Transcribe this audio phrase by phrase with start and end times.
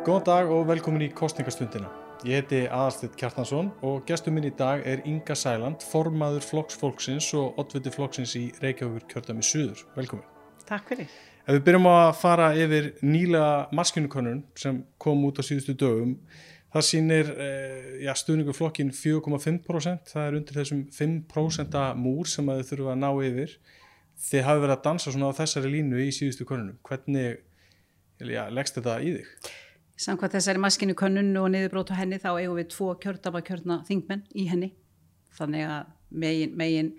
[0.00, 1.90] Góðan dag og velkomin í kostningastundina.
[2.24, 7.26] Ég heiti Aðarstedt Kjartansson og gestur minn í dag er Inga Sæland, formaður Flokks Fólksins
[7.36, 9.82] og oddviti Flokksins í Reykjavíkur kjörðami Suður.
[9.98, 10.24] Velkomin.
[10.64, 11.12] Takk fyrir.
[11.44, 16.16] Ef við byrjum að fara yfir nýlega maskinukonun sem kom út á síðustu dögum,
[16.72, 22.68] það sýnir eh, ja, stuðningu flokkin 4,5%, það er undir þessum 5% múr sem þið
[22.72, 23.56] þurfa að ná yfir.
[24.30, 26.80] Þið hafi verið að dansa svona á þessari línu í síðustu konunum.
[26.88, 27.42] Hvernig
[28.28, 29.58] ja, leggst þetta í þig?
[30.00, 34.22] Samkvæmt þessari maskinu könnun og niðurbrót á henni þá eigum við tvo kjördama kjörna þingmenn
[34.32, 34.70] í henni.
[35.36, 36.94] Þannig að megin, megin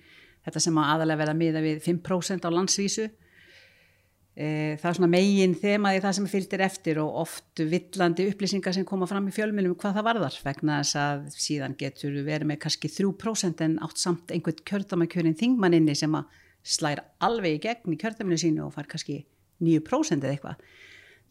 [0.45, 4.45] þetta sem að aðalega verða miða við 5% á landsvísu e,
[4.81, 9.09] það er svona megin þemaði það sem fylgir eftir og oft villandi upplýsingar sem koma
[9.09, 13.65] fram í fjölmjölum hvað það varðar vegna þess að síðan getur verið með kannski 3%
[13.67, 18.39] en átt samt einhvern kjördama kjörin þingmanninni sem að slæra alveg í gegn í kjördaminu
[18.41, 19.23] sínu og far kannski
[19.61, 20.65] 9% eða eitthvað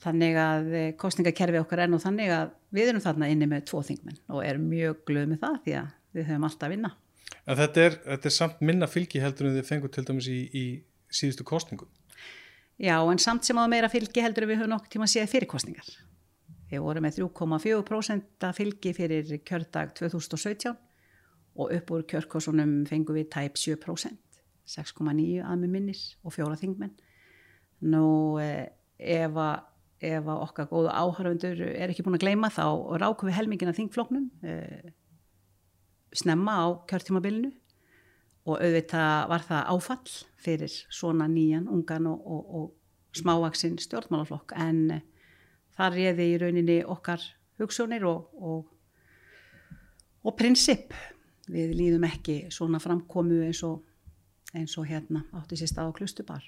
[0.00, 3.82] Þannig að eh, kostningakerfi okkar er nú þannig að við erum þarna inni með tvo
[3.84, 6.92] þingmenn og erum mjög glöð með það því að við höfum alltaf að vinna.
[7.44, 10.38] En þetta er, þetta er samt minna fylgi heldur en þið fengur til dæmis í,
[10.56, 10.64] í
[11.12, 11.90] síðustu kostningum?
[12.80, 15.32] Já, en samt sem á meira fylgi heldur en við höfum nokkur tíma að séð
[15.34, 15.90] fyrir kostningar.
[16.70, 20.76] Við vorum með 3,4% fylgi fyrir kjördag 2017
[21.60, 24.14] og upp úr kjörkosunum fengum við tæp 7%,
[24.70, 26.94] 6,9 að með minnis og fjóra þingmenn.
[27.90, 29.66] Nú eh, ef að
[30.00, 32.64] ef okkar góða áhörfundur er ekki búin að gleyma þá
[33.02, 34.92] rákum við helmingina þingfloknum eh,
[36.16, 37.52] snemma á kjörtímabilinu.
[38.48, 44.56] Og auðvitað var það áfall fyrir svona nýjan, ungan og, og, og smávaksinn stjórnmálaflokk.
[44.56, 45.04] En eh,
[45.76, 47.22] þar réði í rauninni okkar
[47.60, 48.64] hugsunir og,
[50.24, 50.96] og prinsip.
[51.50, 53.84] Við líðum ekki svona framkomu eins og
[54.56, 56.46] eins og hérna átti sér stað á klustubar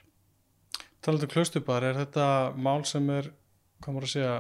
[1.03, 2.25] Talandu klustubar, er þetta
[2.55, 3.33] mál sem er
[3.85, 4.35] komur að segja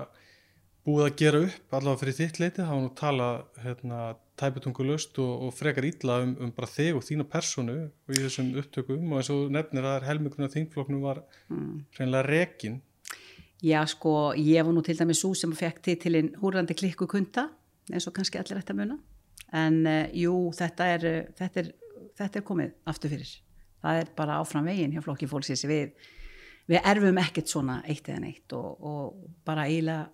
[0.87, 3.99] búið að gera upp allavega fyrir þitt leiti, það var nú talað hérna,
[4.41, 8.49] tæputungulust og, og frekar ítla um, um bara þig og þína personu og í þessum
[8.63, 11.23] upptökum og eins og nefnir að helminguna þingfloknum var
[11.53, 11.77] mm.
[11.99, 12.81] reynilega rekin
[13.63, 17.07] Já sko, ég var nú til dæmis svo sem fekk til til einn húrandi klikku
[17.07, 17.47] kunda
[17.93, 18.97] eins og kannski allir að muna.
[19.55, 21.05] En uh, jú, þetta er,
[21.39, 21.69] þetta er
[22.19, 23.31] þetta er komið aftur fyrir.
[23.83, 25.95] Það er bara áfram veginn hjá flokki fólksins við
[26.71, 30.09] við erfum ekkert svona eitt eða neitt og, og bara eiginlega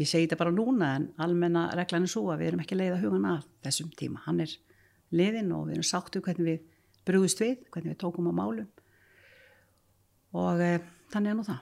[0.00, 2.94] ég segi þetta bara núna en almenna reglan er svo að við erum ekki leið
[2.96, 4.54] að huga að þessum tíma, hann er
[5.16, 6.62] liðin og við erum sáttu hvernig við
[7.08, 8.68] brúðist við, hvernig við tókum á málum.
[10.40, 10.70] Og e,
[11.12, 11.60] þannig er nú það.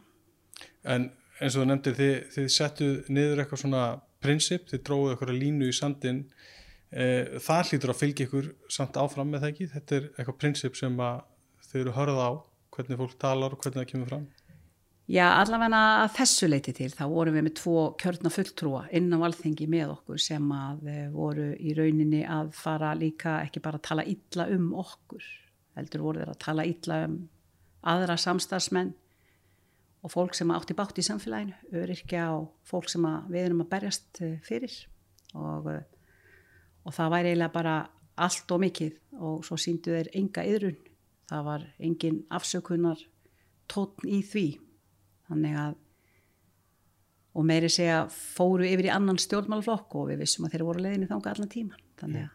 [0.94, 1.08] En
[1.38, 3.84] eins og þú nefndir þið, þið settu niður eitthvað svona
[4.22, 6.22] prinsip, þið dróðu eitthvað línu í sandin
[6.90, 10.78] e, það hlýtur að fylgja ykkur samt áfram með það ekki, þetta er eitthvað prinsip
[10.78, 11.02] sem
[11.70, 12.32] þið eru hörða á
[12.74, 14.28] hvernig fólk talar og hvernig það kemur fram?
[15.08, 19.18] Já, allavega að þessu leiti til þá vorum við með tvo kjörna fulltrúa inn á
[19.24, 23.86] alþengi með okkur sem að eh, voru í rauninni að fara líka ekki bara að
[23.88, 25.24] tala illa um okkur
[25.78, 27.14] heldur voru þeir að tala illa um
[27.88, 28.92] aðra samstagsmenn
[30.04, 34.20] og fólk sem átti bátt í samfélaginu öryrkja og fólk sem við erum að berjast
[34.26, 34.76] eh, fyrir
[35.32, 35.86] og, eh,
[36.84, 37.78] og það væri eiginlega bara
[38.28, 40.78] allt og mikið og svo síndu þeir enga yðrun
[41.28, 43.02] það var engin afsökunar
[43.68, 44.46] tótn í því.
[45.28, 45.76] Þannig að
[47.38, 51.08] og meiri segja fóru yfir í annan stjórnmálflokk og við vissum að þeir voru leiðinni
[51.10, 52.32] þánga allan tíman þannig að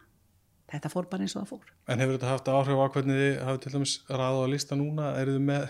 [0.74, 1.72] þetta fór bara eins og það fór.
[1.92, 5.10] En hefur þetta haft áhrif á hvernig þið hafið til dæmis ræða á lista núna?
[5.20, 5.66] Eru þið með,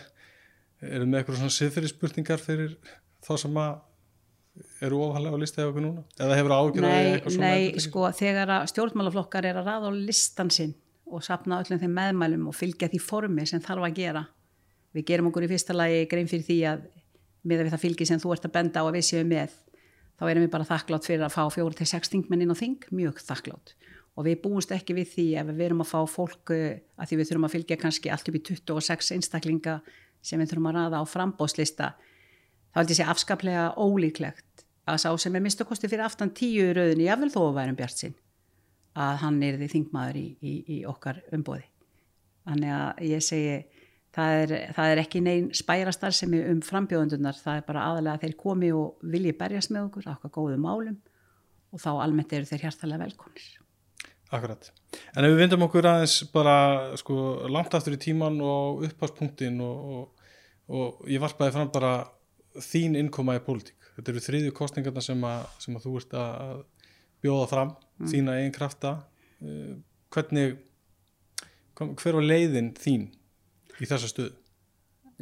[0.84, 2.76] með eitthvað svona siðferðisspurningar fyrir
[3.24, 3.74] þá sem að
[4.86, 6.06] eru ofalega á lista eða eitthvað núna?
[6.20, 10.76] Eða hefur ágjörði eitthvað svona Nei, sko þegar stjórnmálaflokkar er að ræða á listan sinn
[11.06, 14.24] og sapna öllum þeim meðmælum og fylgja því formi sem þarf að gera.
[14.94, 16.86] Við gerum okkur í fyrsta lagi grein fyrir því að
[17.44, 19.56] með það fylgi sem þú ert að benda á að við séum með,
[20.16, 22.86] þá erum við bara þakklátt fyrir að fá fjóru til sex þingmenn inn á þing,
[22.94, 23.74] mjög þakklátt.
[24.14, 27.18] Og við búumst ekki við því ef við erum að fá fólk eh, að því
[27.18, 29.78] við þurfum að fylgja kannski allt upp í 26 einstaklinga
[30.24, 31.88] sem við þurfum að ræða á frambóðslista,
[32.70, 37.08] þá held ég sé afskaplega ólíklegt að sá sem er mistakosti fyrir aftan tíu rauðinni,
[37.08, 38.14] jável þó að værum bjart sinn
[38.94, 41.66] að hann er því þingmaður í, í, í okkar umbóði.
[42.44, 43.56] Þannig að ég segi
[44.14, 48.18] það er, það er ekki neyn spærastar sem er um frambjóðundunar, það er bara aðalega
[48.18, 50.98] að þeir komi og vilji berjast með okkur okkar góðu málum
[51.74, 53.46] og þá almennt eru þeir hjartalega velkomnir.
[54.34, 54.70] Akkurat.
[55.14, 56.56] En ef við vindum okkur aðeins bara
[56.98, 57.16] sko
[57.50, 60.28] langt aftur í tíman og uppháspunktin og, og,
[60.70, 61.96] og ég varpaði fram bara
[62.62, 63.78] þín innkoma í pólitík.
[63.94, 66.62] Þetta eru þriðju kostningarna sem að, sem að þú ert að
[67.24, 68.12] bjóða fram mm.
[68.12, 68.94] þína einn krafta
[69.42, 69.74] uh,
[70.14, 70.58] hvernig
[71.74, 73.08] hver var leiðin þín
[73.80, 74.34] í þessa stöðu?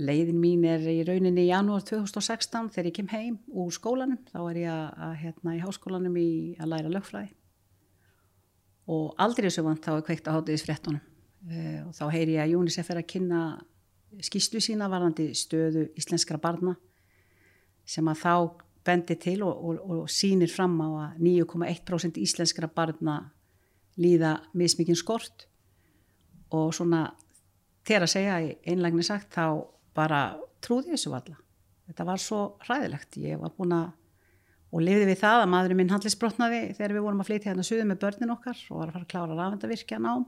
[0.02, 4.38] leiðin mín er í rauninni í janúar 2016 þegar ég kem heim úr skólanum þá
[4.40, 7.32] er ég að, að hérna í háskólanum í að læra lögfræði
[8.92, 12.46] og aldrei þessu vant þá er kveikt að hátiðis fréttunum uh, og þá heyri ég
[12.46, 13.42] að UNICEF er að kynna
[14.20, 16.74] skýslu sína varðandi stöðu íslenskra barna
[17.88, 18.34] sem að þá
[18.86, 23.18] bendi til og, og, og sínir fram á að 9,1% íslenskra barna
[24.00, 25.46] líða mismikinn skort.
[26.52, 27.06] Og svona
[27.86, 29.64] þegar að segja í einlægni sagt þá
[29.96, 30.26] bara
[30.64, 31.38] trúði þessu valla
[31.92, 33.18] þetta var svo hræðilegt.
[33.20, 33.90] Ég var búin að
[34.72, 37.82] og lifði við það að maðurinn minn handlisbrotnaði þegar við vorum að flytja hérna suðu
[37.90, 40.24] með börnin okkar og var að fara að klára rafendavirkja nám.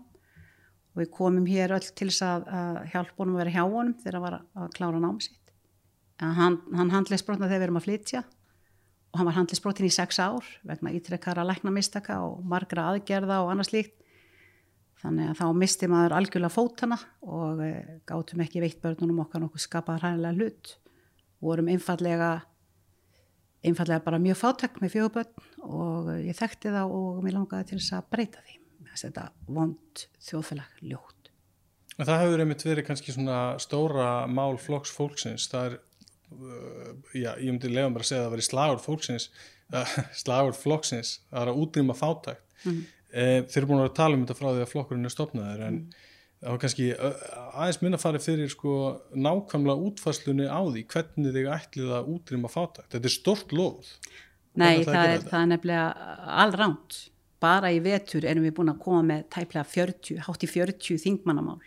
[0.93, 3.95] Og við komum hér öll til þess að, að hjálpa honum að vera hjá honum
[4.03, 5.55] þegar hann var að klára nám sitt.
[6.21, 8.23] En hann, hann handlisbrotnaði þegar við erum að flytja
[9.15, 13.71] og hann var handlisbrotin í sex ár vegna ítrekkara læknamistaka og margra aðgerða og annars
[13.71, 13.95] líkt
[15.05, 17.71] þannig að þá misti maður algjörlega fótana og e,
[18.09, 20.75] gátum ekki veitt börnunum okkar nokkuð skapað hrænilega hlut.
[21.45, 22.33] Vorum einfallega
[23.65, 27.99] einfallega bara mjög fátækt með fjöguböld og ég þekkti það og mér langaði til þess
[28.01, 28.61] að breyta því.
[28.95, 31.31] Þetta vond þjóðfélag ljótt.
[31.95, 35.47] Það hefur einmitt verið kannski svona stóra mál flokks fólksins.
[35.51, 35.77] Það er,
[37.15, 39.29] já, ég myndi lega mér að segja að það verið slagur fólksins
[39.75, 42.81] uh, slagur flokksins það er að útrýma fátækt mm.
[43.13, 45.79] eh, þeir eru búin að tala um þetta frá því að flokkurinn er stopnaður en
[45.83, 46.11] mm
[46.45, 48.75] það var kannski aðeins minna farið fyrir sko
[49.17, 52.91] nákvæmlega útfæslunni á því hvernig þig ætlið að útrýma fátækt.
[52.93, 53.93] Þetta er stort loð.
[54.61, 56.99] Nei, það er, það er nefnilega allránt.
[57.45, 61.59] Bara í vetur erum við búin að koma með tæplega 40, hátt í 40 þingmannamál.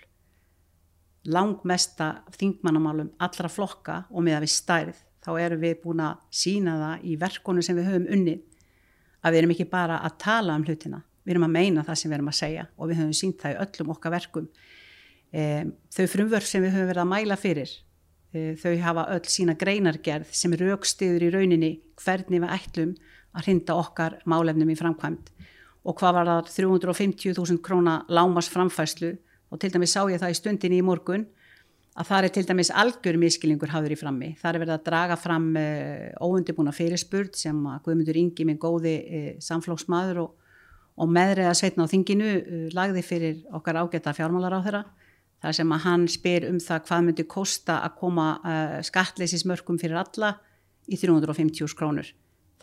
[1.27, 6.77] Langmesta þingmannamálum allra flokka og með að við stærð þá erum við búin að sína
[6.79, 8.43] það í verkonu sem við höfum unnið
[9.21, 12.11] að við erum ekki bara að tala um hlutina við erum að meina það sem
[12.11, 14.47] við erum að segja og við höfum sínt það í öllum okkar verkum.
[15.35, 15.41] E,
[15.91, 17.73] þau frumvörf sem við höfum verið að mæla fyrir
[18.31, 22.95] e, þau hafa öll sína greinargerð sem raukstiður í rauninni hvernig við ætlum
[23.35, 25.33] að hrinda okkar málefnum í framkvæmt
[25.87, 29.17] og hvað var það 350.000 króna lámas framfæslu
[29.51, 31.25] og til dæmis sá ég það í stundinni í morgun
[31.97, 34.33] að það er til dæmis algjör miskilingur hafður í frammi.
[34.37, 38.97] Það er verið að draga fram uh, óundibúna fyrirspurt sem að Guðmundur Ingi, minn góði
[39.05, 40.35] uh, samflóksmaður og
[40.97, 44.79] og meðriða sveitna á þinginu uh, lagði fyrir okkar ágæta fjármálar á þeirra
[45.45, 48.25] þar sem að hann spyr um það hvað myndi kosta að koma
[48.81, 50.31] skattleysismörkum fyrir alla
[50.89, 52.09] í 350 krónur.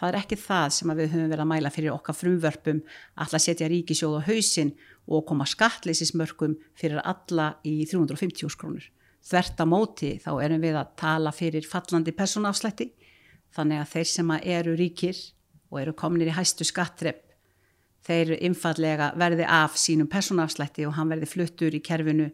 [0.05, 2.81] Það er ekki það sem við höfum verið að mæla fyrir okkar frumvörpum
[3.25, 4.73] að setja ríkisjóð á hausin
[5.09, 8.85] og koma skattleysismörkum fyrir alla í 350 krónur.
[9.25, 12.91] Þvert á móti þá erum við að tala fyrir fallandi personafslætti
[13.57, 15.23] þannig að þeir sem eru ríkir
[15.73, 17.25] og eru kominir í hæstu skattrepp
[18.05, 22.29] þeir einfallega verði af sínum personafslætti og hann verði fluttur í kerfinu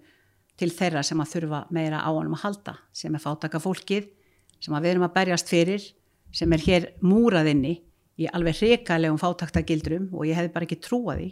[0.58, 4.10] til þeirra sem að þurfa meira á honum að halda, sem er fátaka fólkið,
[4.58, 5.86] sem að við erum að berjast fyrir,
[6.34, 7.76] sem er hér múraðinni
[8.20, 11.30] í alveg hrigalegum fátaktagildrum og ég hefði bara ekki trúað því.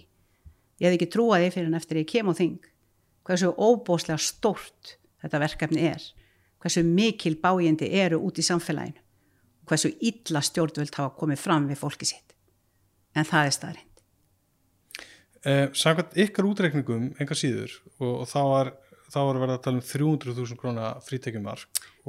[0.78, 2.70] Ég hefði ekki trúað því fyrir en eftir ég kem og þing
[3.28, 6.04] hversu óbóslega stórt þetta verkefni er,
[6.62, 9.02] hversu mikil bájandi eru út í samfélaginu,
[9.68, 12.34] hversu illa stjórnvöld hafa komið fram við fólki sitt.
[13.14, 13.84] En það er staðri.
[15.46, 18.72] Eh, Samkvæmt ykkar útreikningum engar síður og, og þá var
[19.14, 20.88] var verið að tala um 300.000 króna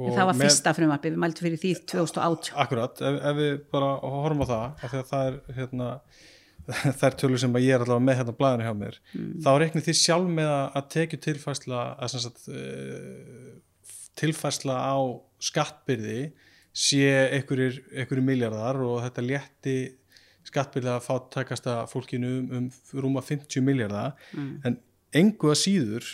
[0.00, 0.18] frítekjumark.
[0.18, 2.52] Það var fyrsta frumarbi, við mæltum fyrir því 2008.
[2.64, 5.88] Akkurat, ef, ef við bara horfum á það, af því að það er hérna,
[6.98, 9.32] það er tölur sem ég er allavega með hérna blæðinu hjá mér, mm.
[9.46, 14.98] þá reiknir því sjálf með að tekju tilfærsla að sagt, uh, tilfærsla á
[15.40, 16.20] skattbyrði
[16.76, 17.80] sé einhverjir,
[18.22, 19.76] miljardar og þetta létti
[20.46, 24.52] skattbyrða að fá takasta fólkinu um, um rúma 50 miljardar mm.
[24.66, 24.78] en
[25.20, 26.06] engu að síður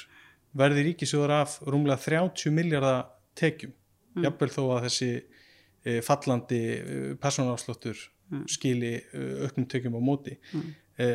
[0.56, 3.04] verði ríkisjóður af rúmlega 30 miljardar
[3.38, 4.26] tekjum mm.
[4.26, 7.98] jafnvel þó að þessi e, fallandi e, personáslottur
[8.32, 8.44] mm.
[8.50, 10.72] skili e, auknum tekjum á móti mm.
[11.00, 11.10] e,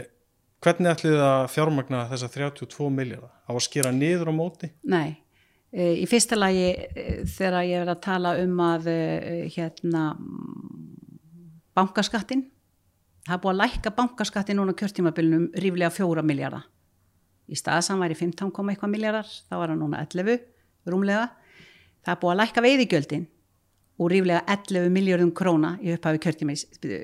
[0.61, 4.71] hvernig ætlið að fjármagna þessa 32 miljardar á að skera niður á móti?
[4.83, 5.17] Nei
[5.71, 8.91] e, í fyrsta lagi e, þegar ég er að tala um að
[9.55, 10.07] hérna
[11.77, 12.45] bankaskattin
[13.25, 16.67] það er búið að lækka bankaskatti núna kjörtímabilinum ríflega fjóra miljardar
[17.51, 20.43] í staðsam væri 15, eitthvað miljardar þá var það núna 11
[20.91, 21.27] rúmlega
[22.05, 23.25] það er búið að lækka veiðigjöldin
[24.01, 26.21] og ríflega 11 miljardum króna í upphafi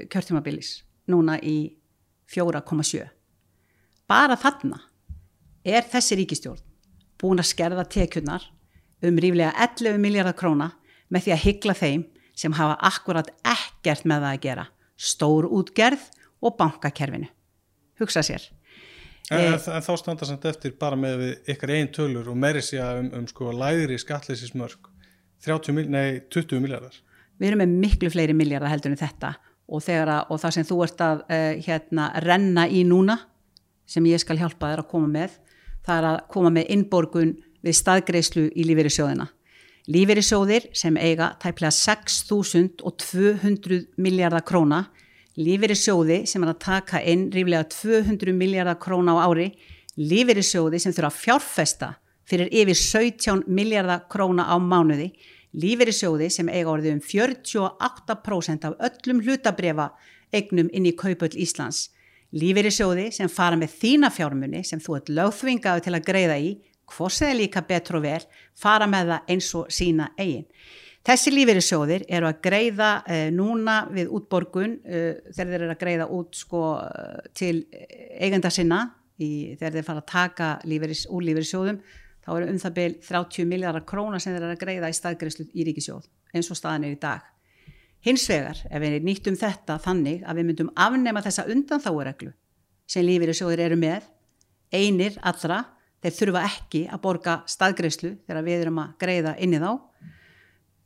[0.09, 0.71] kjörtímabilis
[1.11, 1.57] núna í
[2.33, 3.05] 4,7
[4.09, 4.81] bara þarna
[5.67, 6.63] er þessi ríkistjórn
[7.21, 8.45] búin að skerða tekjurnar
[9.05, 10.71] um ríflega 11 miljardar króna
[11.13, 12.05] með því að hyggla þeim
[12.37, 14.65] sem hafa akkurat ekkert með það að gera
[14.97, 16.03] stór útgerð
[16.41, 17.29] og bankakerfinu.
[17.97, 18.43] Hugsa sér.
[19.31, 21.17] En, en, en þá standa samt eftir bara með
[21.51, 24.87] ykkar einn tölur og meiri sé að um, um sko læðri skatleysismörk
[25.43, 26.95] 30, mil- nei, 20 miljardar
[27.37, 29.29] við erum með miklu fleiri miljardar heldur en þetta.
[29.67, 33.15] Og, að, og það sem þú ert að uh, hérna, renna í núna
[33.87, 35.31] sem ég skal hjálpa þér að koma með
[35.87, 37.31] það er að koma með innborgun
[37.63, 39.25] við staðgreislu í lífeyrissjóðina.
[39.87, 44.79] Lífeyrissjóðir sem eiga tæplega 6.200 miljardar króna
[45.37, 49.51] lífeyrissjóði sem er að taka inn ríflega 200 miljardar króna á ári
[49.97, 51.89] lífeyrissjóði sem þurfa að fjárfesta
[52.27, 55.11] fyrir yfir 17 miljardar króna á mánuði
[55.57, 59.91] lífeyrissjóði sem eiga orðið um 48% af öllum hlutabrefa
[60.35, 61.87] eignum inn í kaupöld Íslands
[62.35, 66.49] lífeyrissjóði sem fara með þína fjármunni sem þú ert lögþvingaðu til að greiða í
[66.91, 68.21] hvort það er líka betur og vel
[68.57, 70.47] fara með það eins og sína eigin
[71.07, 76.07] Þessi lífeyrissjóðir eru að greiða eh, núna við útborgun eh, þegar þeir eru að greiða
[76.17, 77.53] út sko, eh, til
[78.19, 78.81] eigenda sinna
[79.15, 81.79] í, þegar þeir fara að taka lífeyris, úr lífeyrissjóðum
[82.25, 85.47] þá eru um það byrj 30 miljardar króna sem þeir eru að greiða í staðgreyslu
[85.47, 87.23] í ríkisjóð eins og staðan er í dag.
[88.03, 92.33] Hins vegar ef við nýttum þetta þannig að við myndum afnema þessa undanþáureglu
[92.83, 94.11] sem lífeyrissjóðir eru með
[94.75, 95.63] einir allra,
[96.03, 99.71] þeir þurfa ekki að borga staðgreyslu þegar við erum að greiða inn í þá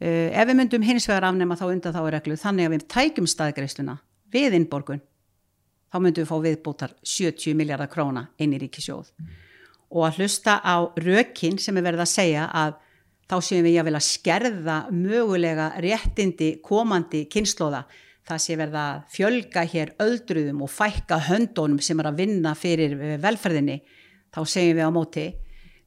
[0.01, 3.29] ef við myndum hins vegar afnema þá undan þá er reglu þannig að við tækjum
[3.29, 3.97] staðgreisluna
[4.33, 5.01] við innborgun
[5.91, 9.11] þá myndum við fá viðbútar 70 miljardar króna inn í ríkisjóð
[9.91, 12.79] og að hlusta á rökin sem er verið að segja að
[13.31, 17.85] þá séum við að vilja skerða mögulega réttindi komandi kynnslóða
[18.27, 22.95] það sé verið að fjölga hér öldruðum og fækka höndónum sem er að vinna fyrir
[23.21, 23.79] velferðinni.
[24.31, 25.25] Þá segjum við á móti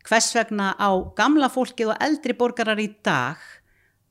[0.04, 3.40] hvers vegna á gamla fólkið og eldri borgarar í dag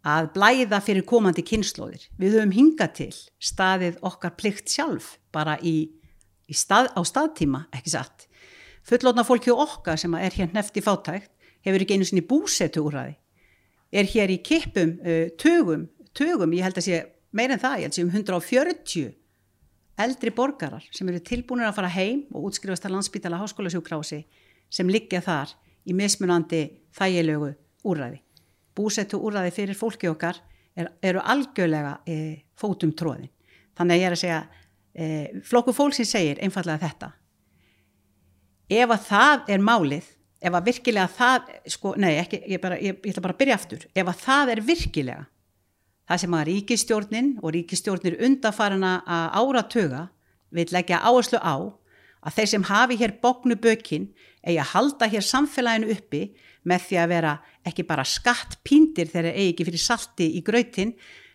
[0.03, 2.09] að blæða fyrir komandi kynnslóðir.
[2.19, 5.87] Við höfum hingað til staðið okkar plikt sjálf bara í,
[6.47, 8.27] í stað, á staðtíma, ekki satt.
[8.83, 11.31] Fullotna fólki okkar sem er hér nefti fátækt
[11.63, 13.15] hefur ekki einu sinni búsetu úrraði.
[13.93, 17.87] Er hér í kippum uh, tögum, tögum, ég held að sé meir en það, ég
[17.87, 19.13] held að sé um 140
[20.03, 24.23] eldri borgarar sem eru tilbúinir að fara heim og útskrifast að landsbytala háskólasjúkrási
[24.73, 25.53] sem liggja þar
[25.85, 26.63] í mismunandi
[26.97, 27.51] þægilegu
[27.85, 28.23] úrraði
[28.77, 30.39] búsettu úrraði fyrir fólki okkar
[30.75, 32.17] er, eru algjörlega e,
[32.59, 33.29] fótum tróðin.
[33.77, 34.39] Þannig að ég er að segja,
[34.93, 35.05] e,
[35.47, 37.11] flokku fólksins segir einfallega þetta.
[38.73, 40.07] Ef að það er málið,
[40.43, 43.59] ef að virkilega það, sko, nei, ekki, ég, bara, ég, ég ætla bara að byrja
[43.59, 45.25] aftur, ef að það er virkilega
[46.09, 50.01] það sem að ríkistjórnin og ríkistjórnir undafarana að áratöga
[50.53, 51.55] vil leggja áherslu á
[52.23, 54.09] að þeir sem hafi hér bóknu bökin
[54.43, 56.23] eigi að halda hér samfélaginu uppi
[56.67, 57.33] með því að vera
[57.67, 60.93] ekki bara skatt píndir þegar þeir eigi ekki fyrir salti í gröytin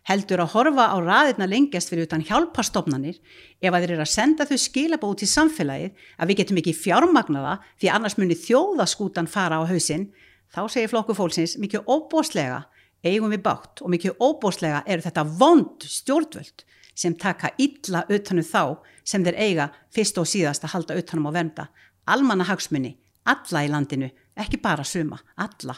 [0.08, 3.18] heldur að horfa á raðirna lengjast fyrir utan hjálpastofnanir
[3.60, 6.74] ef að þeir eru að senda þau skilabó út í samfélagið að við getum ekki
[6.78, 10.08] fjármagnaða því annars munir þjóðaskútan fara á hausinn.
[10.48, 12.62] Þá segir flokku fólksins mikið óbóslega
[13.04, 16.64] eigum við bátt og mikið óbóslega eru þetta vond stjórnvöld
[16.98, 21.36] sem taka illa utanum þá sem þeir eiga fyrst og síðast að halda utanum og
[21.36, 21.68] vernda
[22.08, 22.96] almanna hagsmunni,
[23.28, 24.08] alla í landinu
[24.38, 25.76] ekki bara suma, alla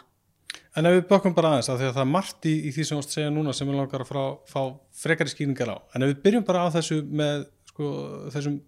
[0.78, 2.84] En ef við bökkum bara aðeins að því að það er margt í, í því
[2.86, 4.60] sem ást segja núna sem við langar að frá, fá
[5.02, 7.88] frekari skýringar á en ef við byrjum bara á þessu með sko,
[8.30, 8.60] þessum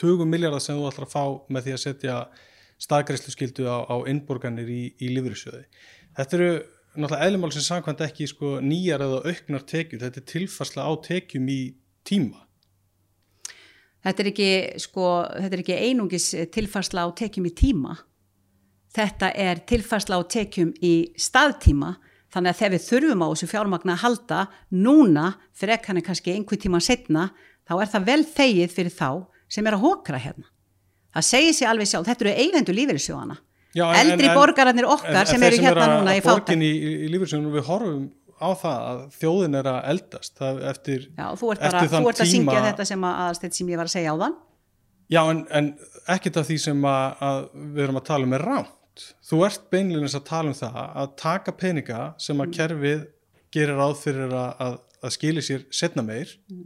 [0.00, 2.18] 20 miljardar sem þú ætlar að fá með því að setja
[2.80, 5.64] staðgreifslu skildu á, á innborganir í, í lífriðsjöði.
[6.16, 6.52] Þetta eru
[6.94, 11.50] náttúrulega eðlumál sem samkvæmt ekki sko, nýjar eða auknar tekjur, þetta er tilfarsla á tekjum
[11.50, 11.58] í
[12.06, 12.46] tíma.
[14.06, 17.98] Þetta er ekki, sko, þetta er ekki einungis tilfarsla á tekjum í tíma
[18.94, 21.96] þetta er tilfærsla á tekjum í staðtíma
[22.30, 26.06] þannig að þegar við þurfum á þessu fjármagna að halda núna, fyrir ekki hann er
[26.06, 27.28] kannski einhver tíma setna,
[27.66, 29.10] þá er það vel þegið fyrir þá
[29.50, 30.46] sem er að hókra hérna.
[31.10, 33.36] Það segir sér alveg sjálf, þetta eru eigendur lífeyrissjóðana.
[33.74, 36.54] Eldri en, borgararnir okkar en, sem eru hérna er núna í fáta.
[36.54, 38.04] Í, í, í lífeyrissjóðanum við horfum
[38.40, 42.22] á það að þjóðin er að eldast það eftir, Já, þú ert, bara, þú ert
[42.22, 42.30] að tíma...
[42.30, 44.36] syngja þetta sem, að, sem ég var að segja á þann.
[45.10, 45.72] Já, en, en
[46.14, 48.68] ekkert af því sem að, að við erum að tala um er rám
[49.26, 52.54] þú ert beinleginast að tala um það að taka peninga sem að mm.
[52.58, 53.02] kerfið
[53.54, 56.64] gerir ráð fyrir að, að, að skilir sér setna meir mm.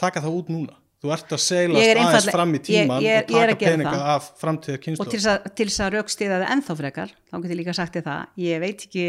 [0.00, 3.34] taka það út núna þú ert að seglast aðeins fram í tíman ég, ég, og
[3.34, 4.06] taka peninga það.
[4.14, 7.74] af framtíða kynslu og til þess að raukstiða það ennþá frekar þá getur ég líka
[7.76, 9.04] sagt þið það ég veit, ekki,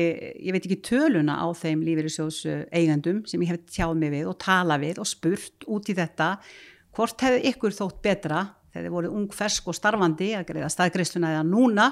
[0.50, 2.42] ég veit ekki töluna á þeim lífeyrissjós
[2.76, 6.30] eigandum sem ég hef tjáð mig við og tala við og spurt út í þetta
[6.96, 8.44] hvort hefur ykkur þótt betra
[8.74, 11.88] þegar þið voru ung fersk og starfandi að greiða staðgreisluna eða núna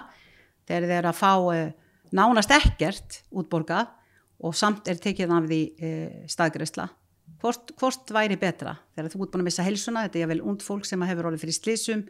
[0.68, 1.64] þegar þeir að fá uh,
[2.14, 3.92] nánast ekkert útborgað
[4.44, 6.88] og samt er tekið af því uh, staðgreysla
[7.42, 10.64] hvort, hvort væri betra þegar þú ert búin að missa helsuna þetta er vel und
[10.66, 12.06] fólk sem hefur orðið fyrir slísum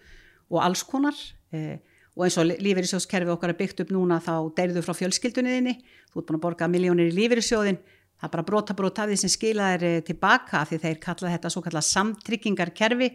[0.49, 1.17] og alls konar
[1.55, 1.75] uh,
[2.13, 5.79] og eins og lífeyrissjóðskerfi okkar er byggt upp núna þá deyrðu frá fjölskyldunniðinni
[6.13, 9.17] þú ert búin að borga miljónir í lífeyrissjóðin það er bara brota brota af því
[9.23, 13.09] sem skila er tilbaka af því þeir kalla þetta svo kalla samtryggingarkerfi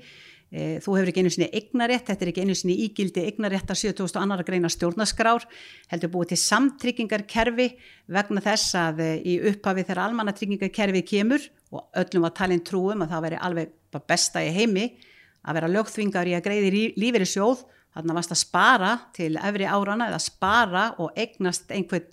[0.50, 4.20] e, þú hefur ekki einu sinni eignarétt, þetta er ekki einu sinni ígildi eignaréttar 7000
[4.22, 5.46] annar að greina stjórnaskrár
[5.92, 7.68] heldur búið til samtryggingarkerfi
[8.16, 13.14] vegna þess að e, í upphafi þegar almannatryggingarkerfi kemur og öllum var talin trúum að
[13.14, 13.74] það veri alveg
[14.08, 14.88] besta í heimi
[15.48, 17.64] að vera lögþvingar í að greiði lífeyri sjóð
[17.94, 22.08] þannig að varst að spara til efri árana eða spara og eignast einhvern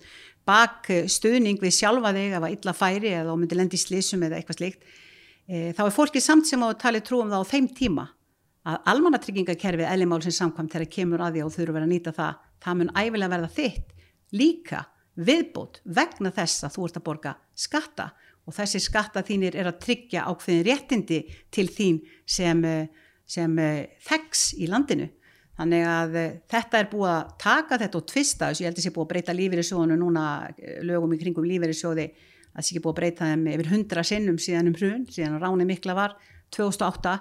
[0.46, 4.84] bak stuðning við sjálfa þig að illa færi eða myndi lendi slísum eða eitthvað slíkt.
[5.46, 8.06] E, þá er fólki samt sem á að tala trú um það á þeim tíma
[8.66, 12.38] að almannatryggingakerfið eðlimál sem samkvæmt þegar kemur að því og þurfu verið að nýta það.
[12.64, 13.92] Það mun æfilega verða þitt
[14.36, 14.84] líka
[15.16, 18.08] viðbót vegna þess að þú ert að borga skatta.
[18.46, 21.20] Og þessi skatta þínir er að tryggja ákveðin réttindi
[21.54, 22.60] til þín sem,
[23.26, 23.56] sem
[24.06, 25.08] þeggs í landinu.
[25.56, 28.80] Þannig að eh, þetta er búið að taka þetta og tvista þess, ég held að
[28.82, 32.06] það sé búið að breyta lífeyrissjóðinu núna, eh, lögum í kringum lífeyrissjóði,
[32.50, 35.38] að það sé ekki búið að breyta þeim yfir hundra sinnum síðan um hrun, síðan
[35.40, 36.16] ráni mikla var
[36.52, 37.14] 2008.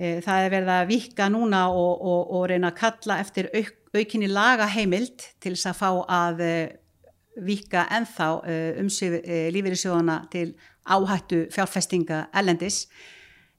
[0.00, 3.72] Eh, það er verið að vika núna og, og, og reyna að kalla eftir auk,
[3.92, 6.44] aukinni laga heimild til þess að fá að
[7.40, 8.26] vika enþá
[8.82, 9.16] umsif
[9.54, 10.48] lífeyrissjóðana til
[10.90, 12.84] áhættu fjárfestinga ellendis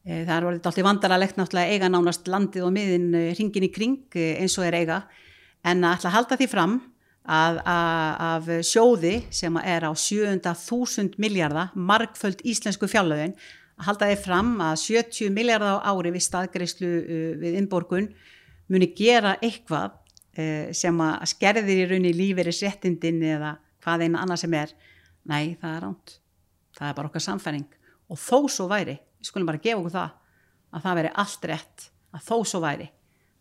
[0.01, 3.73] Eh, það er orðið alltaf vandaralegt náttúrulega eiga nánast landið og miðin ringin eh, í
[3.73, 5.03] kring eh, eins og er eiga.
[5.61, 6.73] En að ætla að halda því fram
[7.21, 13.35] að, að af sjóði sem er á 700.000 miljardar markföld íslensku fjárlögin
[13.81, 16.91] að halda því fram að 70 miljardar á ári við staðgreyslu
[17.41, 18.11] við innborgun
[18.71, 19.97] muni gera eitthvað
[20.77, 24.73] sem að skerðir í raunni lífeyri settindin eða hvað eina annað sem er.
[25.27, 26.13] Nei það er ránt
[26.77, 27.67] það er bara okkar samfæring
[28.11, 30.13] og þó svo væri við skulum bara gefa okkur það
[30.71, 32.87] að það veri allt rétt að þó svo væri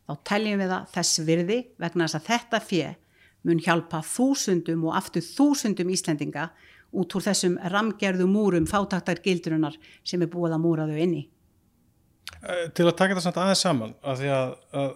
[0.08, 2.90] þá teljum við það þess virði vegna þess að þetta fjö
[3.48, 6.50] mun hjálpa þúsundum og aftur þúsundum Íslendinga
[6.90, 9.76] út úr þessum ramgerðu múrum fátaktar gildurinnar
[10.06, 11.22] sem er búið að múra þau inni
[12.42, 14.92] eh, Til að taka þetta samt aðeins saman að því að, að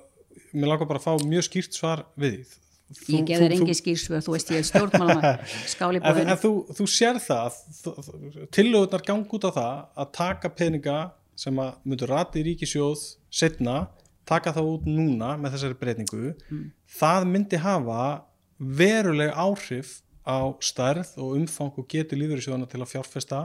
[0.55, 2.61] mér langar bara að fá mjög skýrt svar við því.
[2.95, 5.31] Þú, ég geður engi skýrsvöð, þú veist ég er stjórnmála
[5.73, 7.57] skáli búin en, en þú, þú sér það
[8.55, 10.99] tillögurnar gang út á það að taka peninga
[11.39, 13.01] sem að myndur rati í ríkisjóð
[13.35, 13.89] setna,
[14.29, 16.35] taka það út núna með þessari breytingu.
[16.53, 16.69] Mm.
[17.01, 18.05] það myndi hafa
[18.59, 23.45] veruleg áhrif á stærð og umfang og getur lífeyrisjóðana til að fjárfesta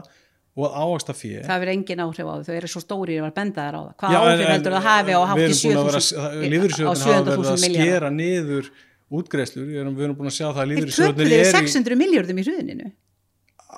[0.60, 3.66] og ávægsta fyrir það verður engin áhrif á þau, þau eru svo stóri að benda
[3.68, 7.66] þær á það hvað áhrif heldur það hafi á hátti 7.000 lífeyrisjóðana hafa verið að
[7.68, 8.72] skera niður
[9.10, 11.38] útgreðslur, við erum, búin að sjá það að lífyrirsjóðnir er í...
[11.40, 12.90] Þeir töpuðu 600 miljardum í hröðininu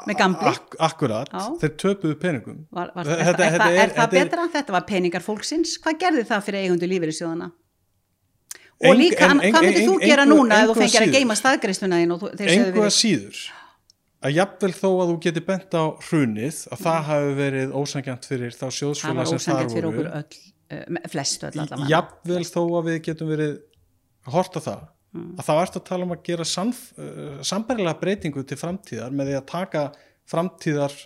[0.08, 0.52] með gamli.
[0.52, 1.48] Ak akkurat, Já.
[1.62, 2.60] þeir töpuðu peningum.
[2.72, 4.46] Var, var, þetta, er, þetta, er, er það betra?
[4.56, 5.76] Þetta var peningar fólksins.
[5.84, 7.50] Hvað gerði það fyrir eigundu lífyrirsjóðana?
[8.82, 11.36] Og líka, en, en, hvað myndir þú gera engu, núna ef þú fengir að geima
[11.38, 12.16] staðgreðsluna þín?
[12.52, 13.42] Engu að síður
[14.22, 16.84] að jafnvel þó að þú geti bent á hrunið að mm.
[16.86, 19.18] það hafi verið ósangjant fyrir þá sjóðsfjöla sem þar voru.
[19.18, 20.42] Það var ósangjant fyrir okkur öll,
[20.78, 21.90] uh, flestu öll allavega.
[21.92, 23.56] Jafnvel þó að við getum verið
[24.36, 24.84] horta það
[25.18, 25.32] mm.
[25.36, 29.38] að þá ert að tala um að gera uh, sambarilega breytingu til framtíðar með því
[29.40, 29.86] að taka
[30.30, 30.98] framtíðar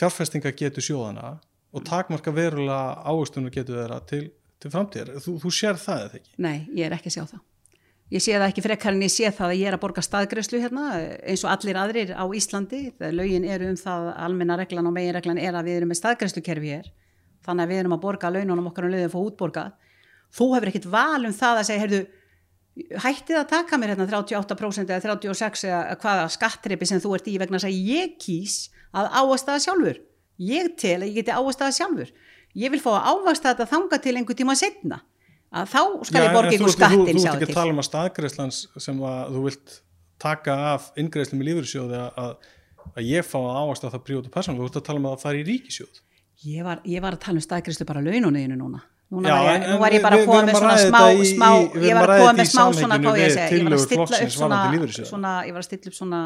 [0.00, 1.34] fjárfestinga getur sjóðana
[1.72, 4.24] og takmarka verulega áherstunum getur þeirra til,
[4.62, 5.16] til framtíðar.
[5.22, 6.36] Þú, þú sér það eða ekki?
[6.42, 7.42] Nei, ég er ekki að sjá það.
[8.12, 10.58] Ég sé það ekki frekar en ég sé það að ég er að borga staðgreðslu
[10.60, 10.88] hérna
[11.24, 12.80] eins og allir aðrir á Íslandi.
[12.98, 16.00] Það lögin eru um það almenna reglan og megin reglan er að við erum með
[16.02, 16.90] staðgreðslukerfi hér.
[17.46, 19.72] Þannig að við erum að borga laununum okkar um lögum að fá útborgað.
[20.32, 22.02] Þú hefur ekkit val um það að segja, heyrðu,
[23.06, 27.38] hættið að taka mér hérna 38% eða 36% eða hvaða skattripi sem þú ert í
[27.40, 30.00] vegna að ég kýs að áastaða sjálfur
[30.40, 32.12] ég tel að ég geti áastaða sjálfur
[32.58, 35.00] ég vil fá að áastaða þetta þanga til einhver tíma setna
[35.52, 37.74] að þá skal Já, ég borga einhver skattin þú, þú, þú ert ekki að tala
[37.74, 39.74] um að staðgreðslans sem að þú vilt
[40.22, 42.32] taka af ingreðslum í lífursjóði að,
[42.92, 45.26] að ég fá að áastaða það príótu persónu, þú ert að tala um að það
[45.26, 46.00] fari í ríkisjóð
[46.48, 48.82] ég var, ég var að tala um staðgreðslu bara laununniðinu núna.
[49.12, 51.48] Núna já, var ég, nú var ég bara að koma með svona smá, í, smá
[51.84, 56.22] ég var að koma með smá svona, að ég var að stilla upp svona,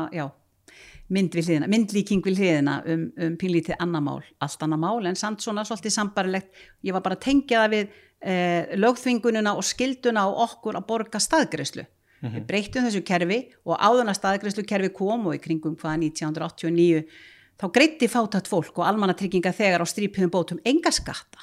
[1.12, 5.64] mynd við hliðina, myndlíking við hliðina um, um pínlítið annamál, allt annamál, en samt svona
[5.66, 7.84] svolítið sambarilegt, ég var bara að tengja það við
[8.32, 11.86] eh, lögþvingununa og skilduna á okkur að borga staðgreyslu.
[11.86, 12.34] Mm -hmm.
[12.34, 17.04] Við breytum þessu kerfi og áðan að staðgreyslu kerfi kom og í kringum hvaða 1989
[17.60, 21.38] þá greiti fátat fólk og almannatrygginga þegar á strípiðum bótum enga skatta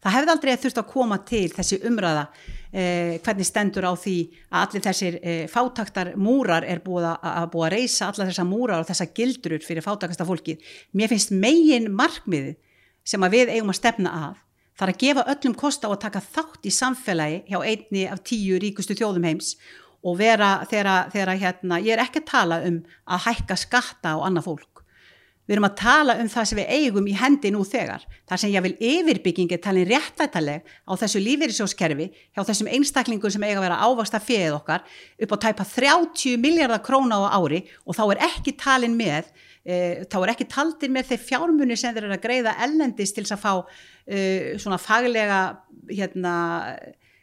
[0.00, 2.24] það hefði aldrei þurft að koma til þessi umræða
[2.72, 4.16] eh, hvernig stendur á því
[4.48, 8.48] að allir þessir eh, fátaktar múrar er búið að, að búið að reysa allar þessar
[8.48, 10.64] múrar og þessar gildrur fyrir fátakasta fólkið.
[10.96, 12.56] Mér finnst megin markmiði
[13.04, 14.40] sem að við eigum að stefna að
[14.80, 18.24] það er að gefa öllum kost á að taka þátt í samfélagi hjá einni af
[18.24, 19.54] tíu ríkustu þjóðum heims
[20.00, 24.48] og vera þegar hérna, ég er ekki að tala um að hækka skatta á annað
[24.48, 24.79] fólk
[25.50, 28.52] við erum að tala um það sem við eigum í hendi nú þegar, þar sem
[28.52, 33.80] ég vil yfirbyggingi talin réttlættaleg á þessu lífeyrisjóskerfi hjá þessum einstaklingur sem eiga að vera
[33.82, 34.84] ávasta fjöð okkar
[35.26, 39.32] upp á tæpa 30 miljardar króna á ári og þá er ekki talin með
[39.66, 43.26] e, þá er ekki taldir með þeir fjármunni sem þeir eru að greiða ellendist til
[43.26, 43.52] að fá
[44.06, 45.42] e, svona faglega
[45.90, 46.36] hérna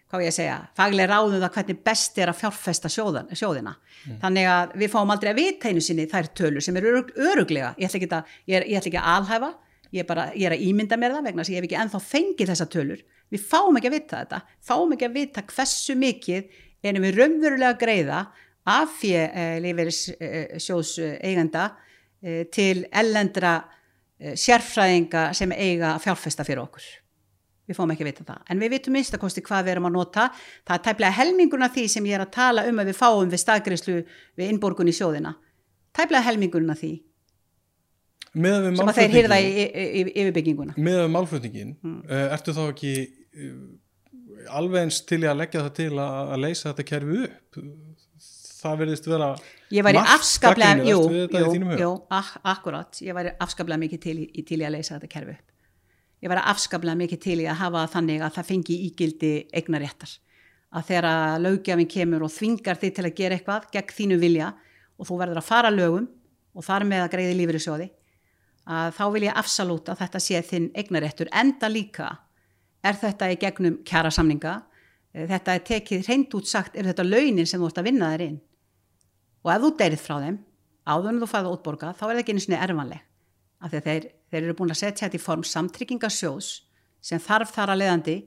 [0.07, 3.73] hvað ég segja, faglega ráðum það hvernig best er að fjárfesta sjóðan, sjóðina.
[4.07, 4.17] Mm.
[4.21, 7.89] þannig að við fáum aldrei að vita einu sinni þær tölur sem eru öruglega ég
[7.89, 9.49] ætla ekki að, ég er, ég ætla ekki að alhæfa
[9.91, 11.79] ég er, bara, ég er að ímynda mér það vegna þess að ég hef ekki
[11.83, 13.03] enþá fengið þessa tölur.
[13.33, 17.79] Við fáum ekki að vita þetta, fáum ekki að vita hversu mikið erum við raunverulega
[17.79, 18.21] greiða
[18.67, 21.69] af fyrir eh, lífeyris eh, eigenda
[22.21, 23.57] eh, til ellendra
[24.19, 26.87] eh, sérfræðinga sem eiga að fjárfesta fyrir okkur
[27.67, 30.27] við fáum ekki að vita það, en við vitum minnstakosti hvað við erum að nota,
[30.67, 33.43] það er tæplega helminguna því sem ég er að tala um að við fáum við
[33.43, 33.97] staðgreyslu
[34.39, 35.33] við innborgun í sjóðina.
[35.97, 36.93] Tæplega helminguna því.
[38.37, 39.65] Sem að þeir hýrða í,
[40.13, 40.77] yfirbygginguna.
[40.77, 41.99] Með málflutningin, mm.
[42.05, 43.59] uh, ertu þá ekki uh,
[44.59, 47.61] alveg eins til að leggja það til að, að leysa þetta kerfi upp?
[48.57, 49.27] Það verðist vera
[49.71, 53.03] ég væri afskaplega jú, jú, jú, ak akkurat.
[53.05, 55.56] Ég væri afskaplega mikið til, til að leysa þetta kerfi upp
[56.23, 60.15] ég var afskaplega mikið til í að hafa þannig að það fengi ígildi eignaréttar
[60.77, 64.53] að þegar lögjafinn kemur og þvingar þig til að gera eitthvað gegn þínu vilja
[64.97, 66.07] og þú verður að fara lögum
[66.57, 67.89] og þar með að greiði lífur í sjóði
[68.67, 72.09] að þá vil ég afsalúta að þetta sé þinn eignaréttur enda líka
[72.83, 74.57] er þetta í gegnum kjara samninga
[75.13, 78.11] eh, þetta er tekið reynd út sagt er þetta launin sem þú ætti að vinna
[78.13, 78.37] þér inn?
[79.45, 80.39] Og ef þú deyrið frá þeim
[80.87, 83.03] áður en þú fæði útborga þá er það ekki einu svona erfanleg.
[83.57, 86.49] Af því að þeir, þeir eru búin að setja þetta í form samtryggingasjós
[87.03, 88.17] sem þarf þar að leiðandi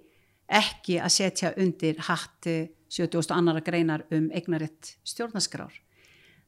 [0.60, 2.48] ekki að setja undir hatt
[2.90, 3.30] 70.
[3.36, 5.72] annara greinar um eignaritt stjórnaskrár.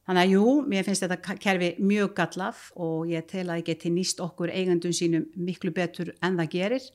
[0.03, 3.93] Þannig að jú, mér finnst þetta kerfi mjög gallaf og ég tel að ég geti
[3.95, 6.89] nýst okkur eigandun sínum miklu betur en það gerir.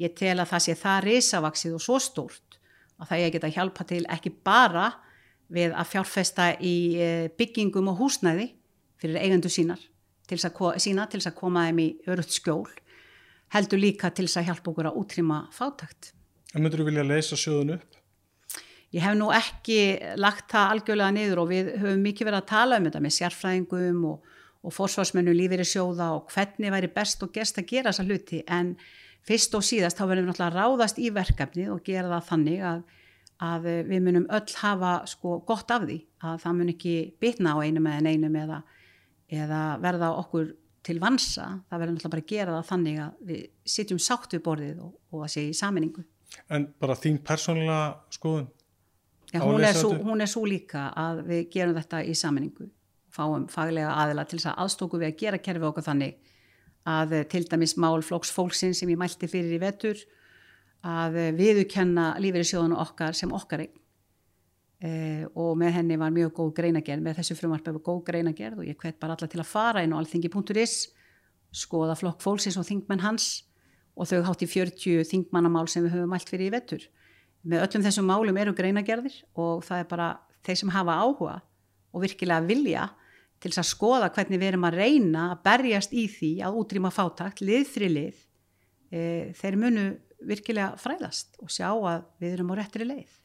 [0.00, 2.58] Ég tel að það sé það risavaksið og svo stórt
[3.00, 4.90] að það ég geta hjálpa til ekki bara
[5.50, 8.50] við að fjárfesta í eh, byggingum og húsnæði
[9.00, 9.80] fyrir eigandu sínar
[10.30, 12.68] til að sína til að koma þeim í örutt skjól
[13.54, 16.12] heldur líka til að hjálpa okkur að útrýma fátakt.
[16.54, 17.98] En myndur þú vilja leysa sjóðun upp?
[18.90, 19.78] Ég hef nú ekki
[20.18, 24.00] lagt það algjörlega niður og við höfum mikið verið að tala um þetta með sérfræðingum
[24.10, 24.32] og,
[24.66, 28.74] og fórsvarsmennu í sjóða og hvernig væri best og gerst að gera þessa hluti en
[29.26, 32.82] fyrst og síðast þá verðum við náttúrulega ráðast í verkefnið og gera það þannig að,
[33.46, 37.58] að við munum öll hafa sko gott af því að það mun ekki bitna á
[37.62, 38.62] einum eða einum eða
[39.30, 40.54] eða verða okkur
[40.86, 43.42] til vansa, það verður náttúrulega bara að gera það þannig að við
[43.74, 46.04] sitjum sátt við borðið og, og að sé í saminningu.
[46.50, 47.80] En bara þín persónulega
[48.14, 48.48] skoðun?
[49.30, 52.70] Já, hún er, svo, hún er svo líka að við gerum þetta í saminningu,
[53.14, 56.32] fáum faglega aðila til þess að aðstóku við að gera kerfi okkur þannig
[56.90, 60.00] að til dæmis mál flóks fólksinn sem ég mælti fyrir í vetur
[60.86, 63.79] að viðukenna lífeyri sjóðunu okkar sem okkar eign
[64.80, 68.68] Eh, og með henni var mjög góð greinagerð með þessu frumvarpi var góð greinagerð og
[68.70, 70.76] ég hvet bara alla til að fara inn á alþingi.is
[71.52, 73.26] skoða flokk fólksins og þingmenn hans
[73.92, 76.88] og þau hátt í 40 þingmannamál sem við höfum mælt fyrir í vettur
[77.44, 80.08] með öllum þessum málum eru greinagerðir og það er bara
[80.48, 81.36] þeir sem hafa áhuga
[81.92, 82.88] og virkilega vilja
[83.36, 86.92] til þess að skoða hvernig við erum að reyna að berjast í því að útrýma
[86.92, 88.26] fátakt lið fyrir lið.
[88.92, 89.00] E,
[89.36, 89.86] þeir munu
[90.24, 93.19] virkilega fræðast og sjá að við erum á réttri leið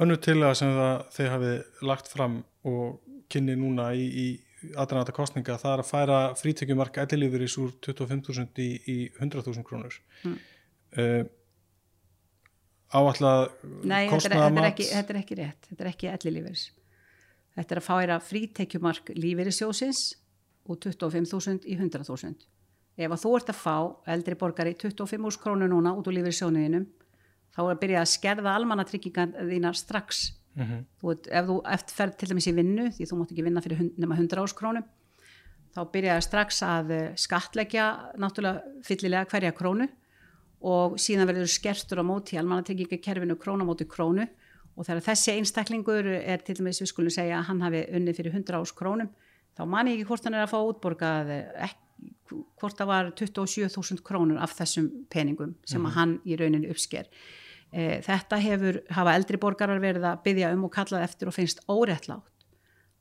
[0.00, 5.12] Önnu til að sem það þeir hafið lagt fram og kynni núna í, í aðranata
[5.16, 10.00] kostninga það er að færa frítekjumarka ellilífuris úr 25.000 í, í 100.000 krónur.
[10.24, 10.36] Mm.
[10.96, 11.22] uh,
[12.90, 13.48] áallega
[13.86, 15.70] Nei, þetta er, ekki, þetta er ekki rétt.
[15.70, 16.68] Þetta er ekki ellilífuris
[17.56, 20.02] þetta er að færa frítekjumark lífurisjósins
[20.70, 22.48] úr 25.000 í 100.000
[23.00, 23.76] ef að þú ert að fá
[24.14, 26.86] eldri borgari 25.000 krónur núna út úr lífurisjónuðinum
[27.54, 30.82] þá er að byrja að skerða almannatryggingan þínar strax mm -hmm.
[31.00, 33.62] þú veit, ef þú eftir ferð til dæmis í vinnu því þú mátt ekki vinna
[33.64, 34.84] fyrir hund, nema 100 áskrónum
[35.74, 37.86] þá byrja það strax að eh, skatleggja
[38.18, 39.88] náttúrulega fyllilega hverja krónu
[40.60, 44.26] og síðan verður skertur á móti almannatryggingakerfinu krónu á móti krónu
[44.76, 48.34] og þegar þessi einstaklingur er til dæmis við skulum segja að hann hafi unni fyrir
[48.34, 49.08] 100 áskrónum
[49.56, 51.90] þá man ég ekki hvort hann er að fá útborgað ekki
[52.30, 55.94] hvort það var 27.000 krónur af þessum peningum sem mm -hmm.
[55.96, 57.08] hann í rauninu uppsker
[57.72, 61.62] e, þetta hefur, hafa eldri borgarar verið að byggja um og kallað eftir og finnst
[61.70, 62.28] órettlátt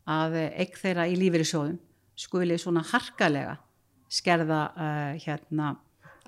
[0.09, 1.77] að eign þeirra í lífeyrisjóðum
[2.19, 3.59] skuli svona harkalega
[4.09, 5.75] skerða uh, hérna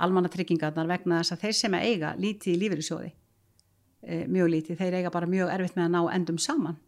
[0.02, 5.12] almannatryggingarnar vegna þess að þeir sem eiga lítið í lífeyrissjóði e, mjög lítið, þeir eiga
[5.14, 6.80] bara mjög erfitt með að ná endum saman.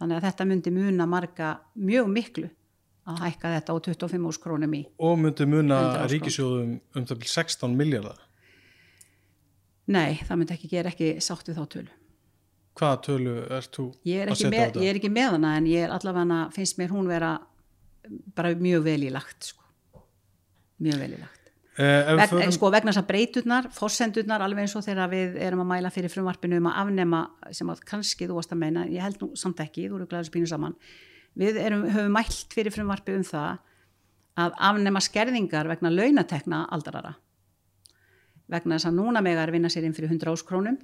[0.00, 2.48] Þannig að þetta myndi muna marga mjög miklu
[3.06, 7.06] að hækka þetta á 25 úrs krónum í og myndi muna 100 ár, ríkisjóðum um
[7.08, 8.20] það byrja 16 miljardar
[9.86, 11.90] nei, það myndi ekki gera ekki sátt við þá tölu
[12.78, 14.80] hvaða tölu ert þú ég er að setja á með, þetta?
[14.84, 17.32] ég er ekki með hana en ég er allavega finnst mér hún vera
[18.34, 19.62] bara mjög vel í lagt sko.
[20.82, 21.38] mjög vel í lagt
[21.72, 25.62] Eh, Veg, förum- sko vegna þess að breyturnar, forsendurnar alveg eins og þegar við erum
[25.62, 29.00] að mæla fyrir frumvarpinu um að afnema sem að kannski þú varst að meina, ég
[29.00, 30.74] held nú samt ekki, þú eru glæður spínu saman
[31.34, 33.58] við erum, höfum mælt fyrir frumvarpi um það
[34.36, 37.14] að afnema skerðingar vegna launatekna aldarara
[38.52, 40.76] vegna þess að núna megar vinna sér inn fyrir 100 áskrónum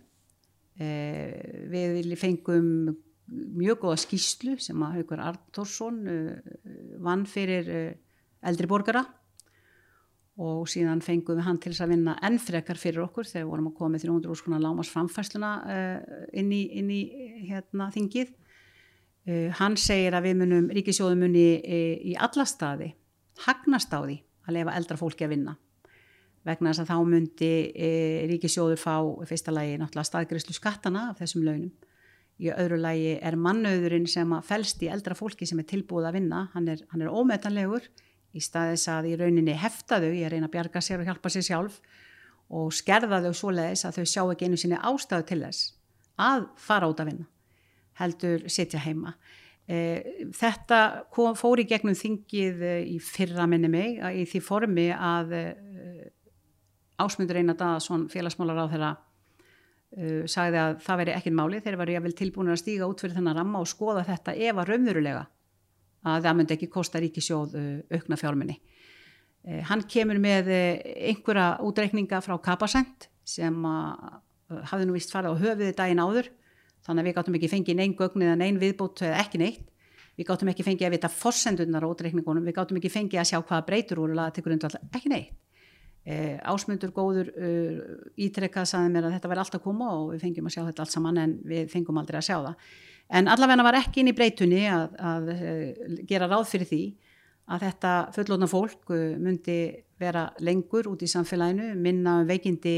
[0.81, 2.97] eh, við fengum
[3.29, 6.51] mjög góða skýslu sem að Haukur Arntórsson uh,
[7.05, 7.95] vann fyrir uh,
[8.49, 9.05] eldri borgara
[10.39, 13.53] og síðan fengum við hann til þess að vinna enn frekar fyrir okkur þegar við
[13.53, 15.51] vorum að koma með 300 úrskona lámas framfæsluna
[16.31, 17.01] inn í, inn í
[17.49, 18.31] hérna, þingið.
[19.59, 22.93] Hann segir að við munum, ríkisjóðum muni í alla staði,
[23.49, 25.57] hagnast á því að lefa eldra fólki að vinna.
[26.49, 28.97] Vegna þess að þá myndi uh, ríkisjóður fá
[29.29, 31.71] fyrsta lagi náttúrulega staðgreyslu skattana af þessum launum.
[32.39, 36.21] Í öðru lagi er mannauðurinn sem að felst í eldra fólki sem er tilbúið að
[36.21, 37.89] vinna, hann er, hann er ómetanlegur.
[38.37, 41.47] Í staðis að í rauninni hefta þau, ég reyna að bjarga sér og hjálpa sér
[41.49, 41.81] sjálf
[42.55, 45.75] og skerða þau svoleiðis að þau sjá ekki einu sinni ástæðu til þess
[46.21, 47.29] að fara út að vinna
[47.99, 49.15] heldur sitja heima.
[49.69, 55.35] Eh, þetta kom, fór í gegnum þingið í fyrra minni mig í því formi að
[56.99, 61.97] ásmundur Einar Daðason félagsmálar á þeirra uh, sagði að það veri ekkert máli þeir varu
[61.97, 65.27] jáfnvel tilbúin að stíga út fyrir þennan ramma og skoða þetta ef að raunverulega
[66.09, 68.59] að það myndi ekki kosta ríkisjóð uh, aukna fjármunni.
[69.47, 70.63] Uh, hann kemur með uh,
[71.11, 74.19] einhverja útreikninga frá Kapasend sem uh,
[74.71, 76.31] hafði nú vist farið á höfuði daginn áður
[76.87, 79.67] þannig að við gáttum ekki fengið neinn gögn eða neinn viðbót eða ekki neitt.
[80.19, 83.39] Við gáttum ekki fengið að vita forsendurnar á útreikningunum, við gáttum ekki fengið að sjá
[83.39, 85.37] hvaða breytur voru laða til grundvall, ekki neitt.
[86.09, 87.81] Eh, ásmundur góður uh,
[88.17, 90.85] ítrekkað saði mér að þetta væri allt að koma og við fengjum að sjá þetta
[90.85, 92.71] allt saman en við fengum aldrei að sjá það.
[93.19, 96.79] En allavega var ekki inn í breytunni að, að uh, gera ráð fyrir því
[97.53, 99.59] að þetta fullóna fólk uh, myndi
[100.01, 102.75] vera lengur út í samfélaginu, minna um veikindi,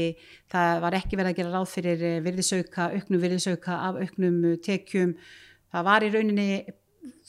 [0.51, 5.15] það var ekki verið að gera ráð fyrir virðisauka, auknum virðisauka af auknum tekjum,
[5.71, 6.49] það var í rauninni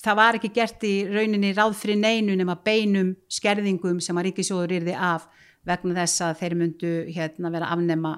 [0.03, 4.79] það var ekki gert í rauninni ráð fyrir neinu nema beinum skerðingum sem að ríkisjóður
[4.81, 5.29] yrði af
[5.69, 8.17] vegna þess að þeir myndu hérna vera afnema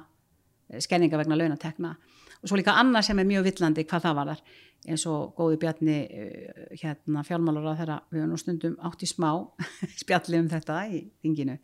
[0.80, 1.94] skerninga vegna launatekna.
[2.42, 4.44] Og svo líka annað sem er mjög villandi hvað það var þar
[4.84, 9.08] eins og góði Bjarni eh, hérna fjármálar á þeirra við höfum nú stundum átt í
[9.08, 9.30] smá
[10.02, 11.56] spjalli um þetta í þinginu.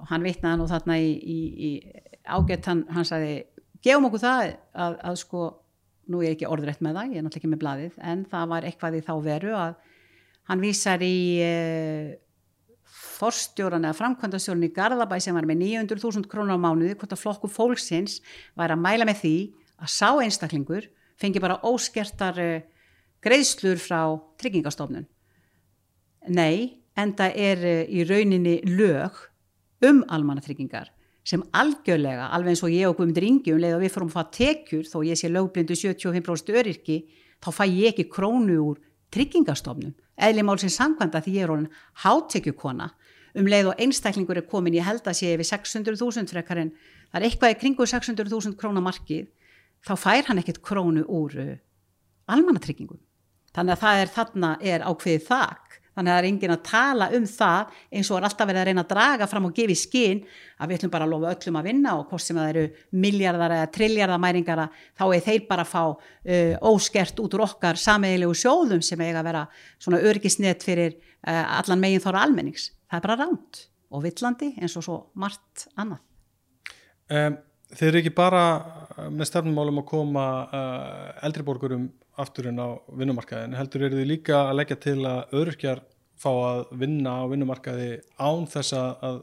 [0.00, 1.70] Og hann vitnaði nú þarna í, í, í
[2.24, 3.34] ágætt hann, hann sagði
[3.84, 5.44] gefum okkur það að, að sko
[6.10, 8.50] nú er ég ekki orðrætt með það, ég er náttúrulega ekki með blaðið en það
[8.52, 9.74] var eitthvað í þá veru að
[10.50, 12.10] hann vísar í uh,
[13.20, 17.50] forstjóran eða framkvæmdastjóran í Garðabæ sem var með 900.000 krónar á mánuði hvort að flokku
[17.52, 18.18] fólksins
[18.58, 19.36] var að mæla með því
[19.80, 20.88] að sá einstaklingur
[21.20, 22.60] fengi bara óskertar uh,
[23.20, 24.00] greiðslur frá
[24.40, 25.08] tryggingastofnun.
[26.32, 29.26] Nei, en það er uh, í rauninni lög
[29.84, 30.90] um almannatryggingar
[31.30, 34.16] sem algjörlega, alveg eins og ég og Guðmundur Ingi um leið og við fórum að
[34.16, 36.96] fá tekjur þó ég sé lögblindu 75% öryrki
[37.44, 38.80] þá fæ ég ekki krónu úr
[39.12, 41.70] tryggingastofnum, eðli mál sem sangvanda því ég er orðin
[42.04, 42.88] hátekjukona
[43.38, 46.72] um leið og einstaklingur er komin ég held að sé yfir 600.000 frekar en
[47.10, 49.28] það er eitthvað í kringu 600.000 króna markið
[49.86, 51.56] þá fær hann ekkert krónu úr uh,
[52.30, 53.00] almannatryggingum.
[53.54, 55.76] Þannig að það er þarna er ákveðið þak.
[55.90, 58.68] Þannig að það er enginn að tala um það eins og er alltaf verið að
[58.68, 60.20] reyna að draga fram og gefa í skinn
[60.62, 62.62] að við ætlum bara að lofa öllum að vinna og hvort sem það eru
[63.02, 68.38] miljardar eða trilljarðamæringara þá er þeir bara að fá uh, óskert út úr okkar sameiglegu
[68.38, 69.42] sjóðum sem eiga að vera
[69.82, 74.76] svona örgisnett fyrir uh, allan megin þóra almennings það er bara ránt og villandi eins
[74.78, 76.02] og svo margt annað.
[77.10, 77.38] Um,
[77.74, 81.88] þeir eru ekki bara uh, með stefnumálum að koma uh, eldriborgurum
[82.20, 85.82] afturinn á vinnumarkaðin, heldur eru þið líka að leggja til að öryrkjar
[86.20, 89.22] fá að vinna á vinnumarkaði án þess að,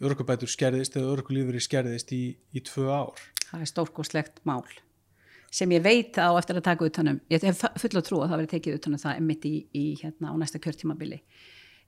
[0.00, 2.22] örkubætur skerðist eða örkulífur skerðist í,
[2.56, 3.24] í tvö ár.
[3.50, 4.64] það er stórkoslegt mál
[5.52, 8.40] sem ég veit á eftir að taka utanum ég hef full að trúa að það
[8.40, 11.18] verið tekið utanum það mitt í, í hérna á næsta kjörtímabili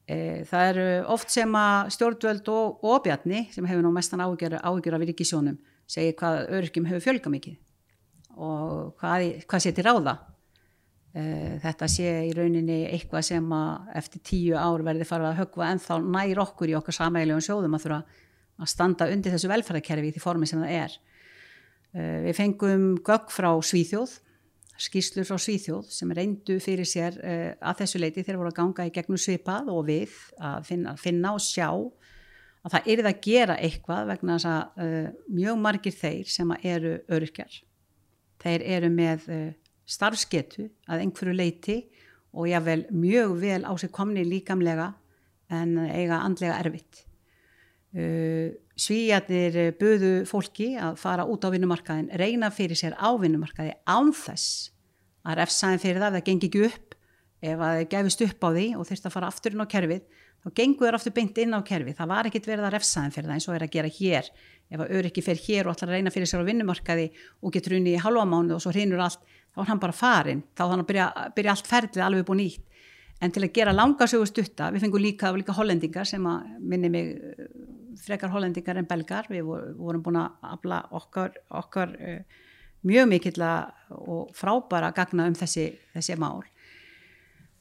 [0.06, 4.58] e, það eru oft sem að stjórnvöld og, og bjarni sem hefur nú mestan áhugjur,
[4.62, 5.60] áhugjur af ríkisjónum
[5.90, 7.58] segir hvað öryrkjum hefur fjölga mikið
[8.42, 10.16] og hvað, hvað sé til ráða
[11.12, 11.22] e,
[11.62, 16.02] þetta sé í rauninni eitthvað sem að eftir tíu ár verði farið að högva ennþá
[16.06, 18.02] nær okkur í okkar samægilegum sjóðum að þurfa
[18.62, 20.98] að standa undir þessu velferðarkerfi í því formi sem það er.
[21.92, 24.14] Uh, við fengum gögg frá Svíþjóð,
[24.82, 28.86] skýslur frá Svíþjóð sem reyndu fyrir sér uh, að þessu leiti þegar voru að ganga
[28.88, 33.22] í gegnum svipað og við að finna, finna og sjá að það er það að
[33.26, 37.60] gera eitthvað vegna þess að uh, mjög margir þeir sem eru öryrkjar.
[38.42, 39.28] Þeir eru með
[39.86, 41.76] starfsketu að einhverju leiti
[42.32, 44.88] og jável mjög vel á sig komni líkamlega
[45.52, 47.04] en eiga andlega erfitt.
[48.82, 54.72] Svíjarnir buðu fólki að fara út á vinnumarkaðin, reyna fyrir sér á vinnumarkaði ánþess
[55.22, 56.96] að refsaðin fyrir það, það gengi ekki upp.
[57.42, 60.02] Ef að það gefist upp á því og þurft að fara aftur inn á kerfið,
[60.42, 63.30] þá gengur það aftur beint inn á kerfið, það var ekkit verið að refsaðin fyrir
[63.30, 64.30] það eins og er að gera hér,
[64.72, 67.08] ef að öryggi fer hér og að reyna fyrir sér á vinnumarkaði
[67.42, 70.44] og getur unni í halva mánu og svo hrinur allt þá er hann bara farin,
[70.54, 72.68] þá þannig að byrja, byrja allt ferlið alveg búið nýtt.
[73.22, 77.12] En til að gera langasögu stutta, við fengum líka, líka hollendingar sem að minni mig
[77.12, 77.50] eh,
[78.02, 79.28] frekar hollendingar en belgar.
[79.32, 79.46] Við
[79.78, 82.40] vorum búin að afla okkar, okkar uh,
[82.88, 86.42] mjög mikill og frábæra gagna um þessi, þessi mál.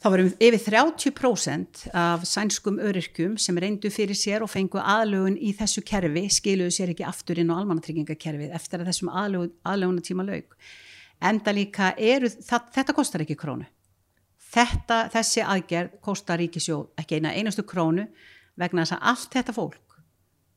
[0.02, 5.52] Þá varum yfir 30% af sænskum öryrkum sem reyndu fyrir sér og fengu aðlögun í
[5.54, 10.58] þessu kerfi, skiluðu sér ekki aftur inn á almannatryggingakerfið eftir að þessum aðlögun tíma laug
[11.22, 13.68] enda líka eru, það, þetta kostar ekki krónu.
[14.52, 18.08] Þetta, þessi aðgerð kostar ríkisjóð ekki eina einustu krónu
[18.60, 19.91] vegna þess að allt þetta fólk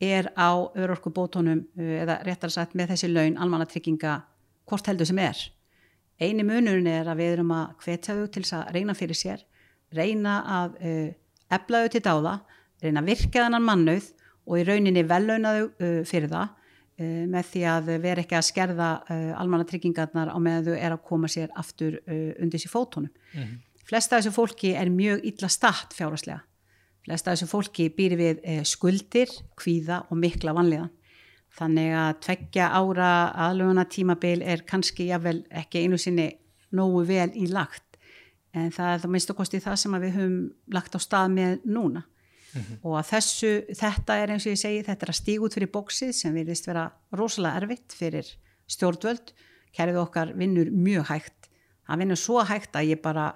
[0.00, 4.22] er á örorku bótonum uh, eða réttar sagt með þessi laun almanna trygginga
[4.68, 5.38] hvort heldur sem er
[6.20, 9.46] eini munurinn er að við erum að hvetja þau til að reyna fyrir sér
[9.94, 11.08] reyna að uh,
[11.54, 12.34] efla þau til dáða
[12.82, 14.12] reyna að virka þannan mannauð
[14.44, 16.60] og í rauninni vellauna þau uh, fyrir það
[16.94, 20.92] Uh, með því að vera ekki að skerða uh, almanna tryggingarnar á meðan þau er
[20.94, 23.10] að koma sér aftur undir sér fótónum.
[23.32, 23.56] Mm -hmm.
[23.82, 26.44] Flesta af þessu fólki er mjög illa statt fjáraslega.
[27.04, 29.28] Flesta af þessu fólki býr við skuldir,
[29.60, 30.92] kvíða og mikla vanliðan.
[31.54, 33.10] Þannig að tveggja ára
[33.46, 36.30] aðluguna tímabil er kannski jável ekki einu sinni
[36.74, 37.94] nógu vel í lagt
[38.54, 40.34] en það er það minnst okkosti það sem við höfum
[40.74, 42.78] lagt á stað með núna mm -hmm.
[42.82, 45.72] og að þessu, þetta er eins og ég segi þetta er að stíg út fyrir
[45.74, 48.26] bóksið sem virðist vera rosalega erfitt fyrir
[48.66, 49.34] stjórnvöld,
[49.74, 51.50] kerfið okkar vinnur mjög hægt,
[51.86, 53.34] það vinnur svo hægt að ég bara,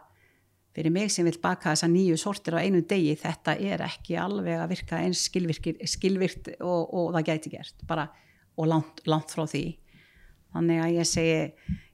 [0.78, 4.60] fyrir mig sem vil baka þessa nýju sortir á einu degi þetta er ekki alveg
[4.62, 8.06] að virka eins skilvirt og, og það gæti gert, bara
[8.58, 9.64] og langt, langt frá því,
[10.54, 11.38] þannig að ég segi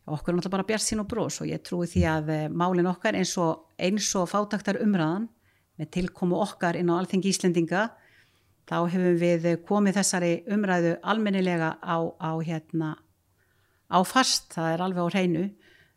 [0.04, 2.88] okkur er náttúrulega bara bjart sín og brós og ég trúi því að eh, málin
[2.90, 5.30] okkar eins og, eins og fátaktar umræðan
[5.80, 7.86] með tilkomu okkar inn á Alþengi Íslendinga
[8.68, 12.94] þá hefum við komið þessari umræðu almennilega á, á, hérna,
[13.88, 15.44] á fast, það er alveg á hreinu.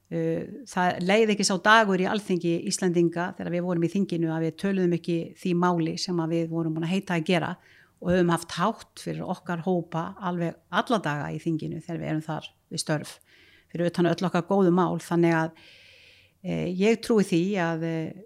[0.07, 4.45] Uh, það leiði ekki sá dagur í Alþengi Íslendinga þegar við vorum í þinginu að
[4.45, 7.49] við töluðum ekki því máli sem við vorum búin að heita að gera
[7.99, 12.23] og höfum haft hátt fyrir okkar hópa alveg alla daga í þinginu þegar við erum
[12.25, 13.17] þar við störf.
[13.71, 14.99] Fyrir utan öll okkar góðu mál.
[15.03, 15.61] Þannig að
[16.45, 18.21] eh, ég trúi því að eh,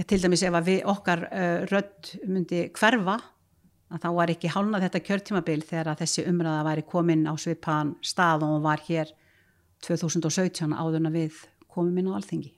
[0.00, 3.18] ég til dæmis ef við okkar uh, rödd myndi hverfa
[3.92, 8.46] að þá var ekki hálna þetta kjörtímabil þegar þessi umræða væri komin á svipan stað
[8.46, 9.12] og var hér
[9.86, 11.38] 2017 áðurna við
[11.72, 12.52] komum inn á alþingi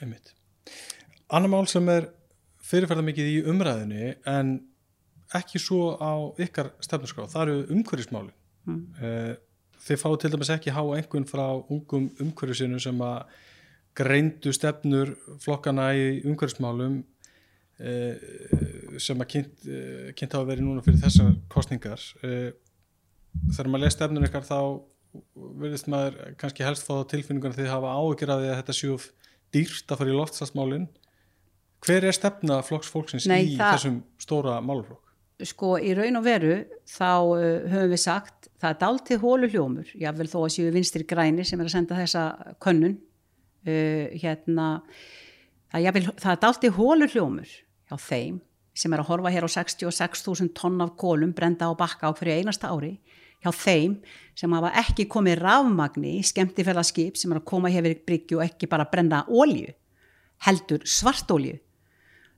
[0.00, 0.32] Einmitt.
[1.28, 2.08] Anna mál sem er
[2.64, 4.56] fyrirferða mikið í umræðinu en
[5.36, 8.32] ekki svo á ykkar stefnusgráð, það eru umhverjismáli
[8.66, 8.80] mm.
[9.00, 9.32] Eh,
[9.86, 13.22] þið fáu til dæmis ekki há einhvern frá ungum umhverjusinu sem að
[13.96, 17.00] greindu stefnur flokkana í umhverfsmálum
[17.80, 18.26] eh,
[19.02, 24.26] sem að kynnt, eh, kynnt hafa verið núna fyrir þessar kostningar þegar maður les stefnun
[24.26, 24.60] ykkar þá
[25.34, 28.96] verðist maður kannski helst fá tilfinningun að þið hafa áökjur að þetta séu
[29.54, 30.88] dýrt að fara í loftslagsmálin
[31.84, 35.06] hver er stefna flokks fólksins Nei, í það, þessum stóra máluflokk?
[35.50, 36.56] Sko í raun og veru
[36.88, 37.38] þá uh,
[37.72, 41.60] höfum við sagt það er dáltið hólu hljómur, jável þó að séu vinstir græni sem
[41.60, 42.26] er að senda þessa
[42.62, 44.68] könnun uh, hérna
[45.72, 47.56] það, vil, það er allt í hólur hljómur
[47.90, 48.38] hjá þeim
[48.80, 52.38] sem er að horfa hér á 66.000 tonn af kólum brenda á bakka á hverju
[52.38, 52.98] einasta ári
[53.40, 53.96] hjá þeim
[54.36, 58.46] sem hafa ekki komið rafmagni í skemmtifæðarskip sem er að koma hér við bryggju og
[58.46, 59.74] ekki bara brenda ólju
[60.46, 61.58] heldur svartólju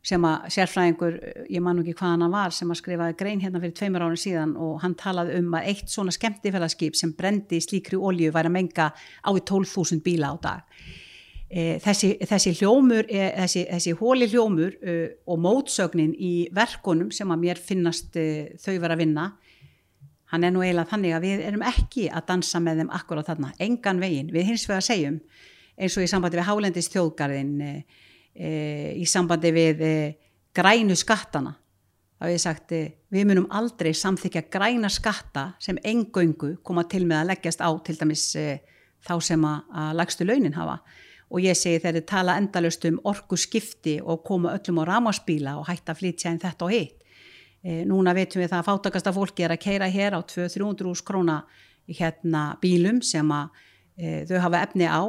[0.02, 3.76] sem að sérfræðingur, ég man ekki hvað hann var sem að skrifaði grein hérna fyrir
[3.78, 8.32] tveimur árið síðan og hann talaði um að eitt svona skemmtifæðarskip sem brendi slíkri ólju
[8.34, 10.80] væri að menga á í 12.000 bíla á dag.
[11.46, 14.96] E, þessi, þessi hljómur, e, þessi, þessi hóli hljómur e,
[15.30, 18.18] og mótsögnin í verkonum sem að mér finnast
[18.58, 19.28] þau vera að vinna
[20.32, 23.52] hann er nú eiginlega þannig að við erum ekki að dansa með þeim akkurat þarna,
[23.60, 25.18] engan vegin við hins vegar segjum
[25.76, 27.72] eins og í sambandi við Hálendis þjóðgarðin e,
[28.34, 28.50] e,
[29.00, 29.84] í sambandi við
[30.56, 31.56] grænu skattana
[32.22, 37.02] þá hef ég sagt eh, við munum aldrei samþykja græna skatta sem engöngu koma til
[37.02, 38.60] með að leggjast á til dæmis e,
[39.02, 40.78] þá sem að, að lagstu launin hafa.
[41.32, 45.66] Og ég segi þið tala endalust um orgu skipti og koma öllum á ramaspíla og
[45.66, 47.01] hætta að flytja en þetta og hitt
[47.62, 51.42] e, núna veitum við það að fátakasta fólki er að keira hér á 200-300 króna
[51.88, 53.62] hérna bílum sem að
[53.96, 55.02] e, þau hafa efni á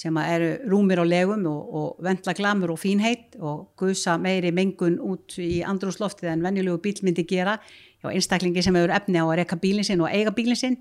[0.00, 5.00] sem eru rúmir á legum og, og vendla glamur og fínheit og gusa meiri mengun
[5.02, 7.58] út í andrúsloftið en venjulegu bíl myndi gera
[8.00, 10.78] hjá einstaklingi sem hefur efni á að reyka bílinn sinn og eiga bílinn sinn.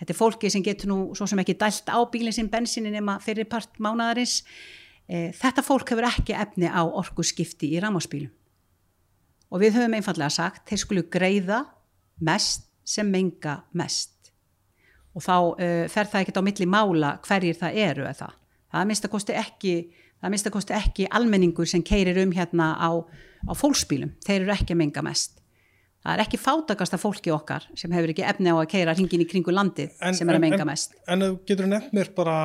[0.00, 3.18] Þetta er fólki sem getur nú svo sem ekki dælt á bílinn sinn bensinin nema
[3.24, 4.44] fyrir part mánadarins.
[5.08, 8.30] E, þetta fólk hefur ekki efni á orgu skipti í rámaspílum.
[9.50, 11.64] Og við höfum einfallega sagt, þeir skulu greiða
[12.26, 14.30] mest sem menga mest.
[15.14, 18.36] Og þá uh, fer það ekkert á milli mála hverjir það eru eða það?
[18.70, 19.74] Það mista kosti ekki
[20.20, 22.90] það mista kosti ekki almenningur sem keirir um hérna á,
[23.48, 24.12] á fólksbílum.
[24.26, 25.38] Þeir eru ekki að menga mest.
[26.00, 29.28] Það er ekki fátakasta fólki okkar sem hefur ekki efni á að keira hringin í
[29.28, 30.96] kringu landið en, sem er að menga en, mest.
[31.04, 32.36] En, en getur þú nefnt mér bara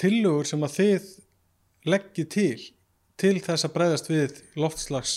[0.00, 1.08] tillögur sem að þið
[1.88, 2.58] leggji til
[3.20, 5.14] til þess að breyðast við loftslags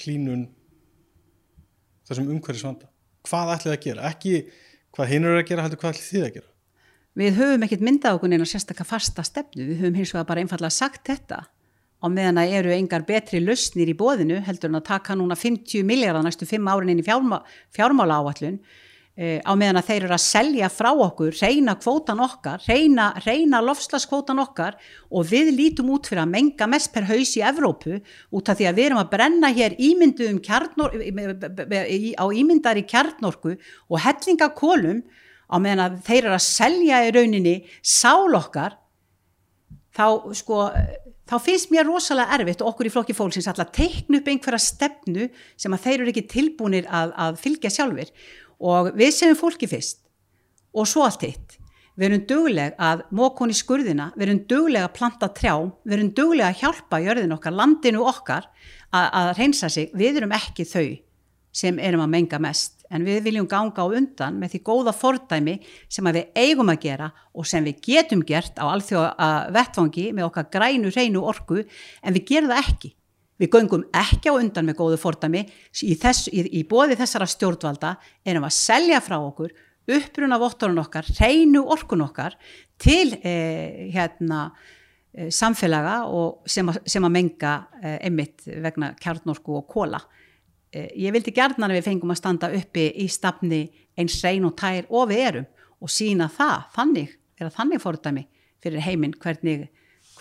[0.00, 0.46] hlínun
[2.08, 2.88] þessum umhverjusvanda
[3.26, 4.34] hvað ætlið að gera, ekki
[4.92, 6.48] hvað hinn eru að gera heldur hvað ætlið þið að gera?
[7.12, 10.72] Við höfum ekkert myndað okkur neina sérstaklega fasta stefnu, við höfum hins vegar bara einfallega
[10.72, 11.42] sagt þetta.
[12.02, 15.84] Og meðan að eru engar betri lausnir í bóðinu heldur en að taka núna 50
[15.86, 17.42] miljardar næstu 5 árin inn í fjármá,
[17.76, 18.58] fjármála áallun
[19.12, 24.40] á meðan að þeir eru að selja frá okkur, reyna kvótan okkar, reyna, reyna lofslaskvótan
[24.40, 24.78] okkar
[25.12, 27.98] og við lítum út fyrir að menga mest per haus í Evrópu
[28.32, 33.58] út af því að við erum að brenna hér ímyndu um kjarnor, á ímyndari kjarnorku
[33.58, 35.04] og hellinga kólum
[35.52, 38.80] á meðan að þeir eru að selja í rauninni sál okkar
[39.92, 40.70] þá sko
[41.28, 45.28] þá finnst mér rosalega erfitt og okkur í flokki fólksins alltaf teiknu upp einhverja stefnu
[45.60, 48.10] sem að þeir eru ekki tilbúinir að, að fylgja sjálfur
[48.62, 50.00] og við séum fólki fyrst
[50.72, 51.58] og svo allt hitt
[51.98, 56.12] við erum dugleg að mókun í skurðina við erum dugleg að planta trjám við erum
[56.16, 58.48] dugleg að hjálpa jörðin okkar landinu okkar
[58.92, 60.86] að, að reynsa sig við erum ekki þau
[61.52, 65.58] sem erum að menga mest en við viljum ganga á undan með því góða fordæmi
[65.92, 70.48] sem við eigum að gera og sem við getum gert á alþjóða vettfangi með okkar
[70.52, 72.92] grænu reynu orku en við gerum það ekki.
[73.42, 77.96] Við göngum ekki á undan með góðu fordæmi í, þess, í, í bóði þessara stjórnvalda
[78.22, 79.50] erum að selja frá okkur
[79.90, 82.36] uppruna vottorun okkar, reynu orkun okkar
[82.78, 84.52] til eh, hérna,
[85.10, 86.04] eh, samfélaga
[86.46, 89.98] sem, a, sem að menga eh, einmitt vegna kjarnorku og kóla.
[90.70, 93.64] Eh, ég vildi gerðna að við fengum að standa uppi í stafni
[93.98, 95.50] eins reyn og tær og við erum
[95.82, 98.22] og sína það, þannig er að þannig fordæmi
[98.62, 99.66] fyrir heiminn hvernig,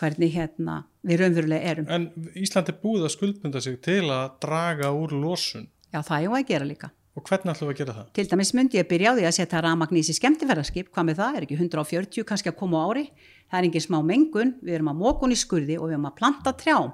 [0.02, 1.92] hvernig hérna, við raunverulega erum.
[1.94, 5.70] En Íslandi búið að skuldbunda sig til að draga úr losun.
[5.92, 6.92] Já, það er að gera líka.
[7.12, 8.12] Og hvernig ætlum við að gera það?
[8.16, 11.38] Til dæmis myndi ég byrja á því að setja ramagnís í skemmtifæraskip, hvað með það,
[11.38, 13.04] er ekki 140 kannski að koma á ári,
[13.52, 16.16] það er engin smá mengun, við erum að mókun í skurði og við erum að
[16.22, 16.94] planta trjám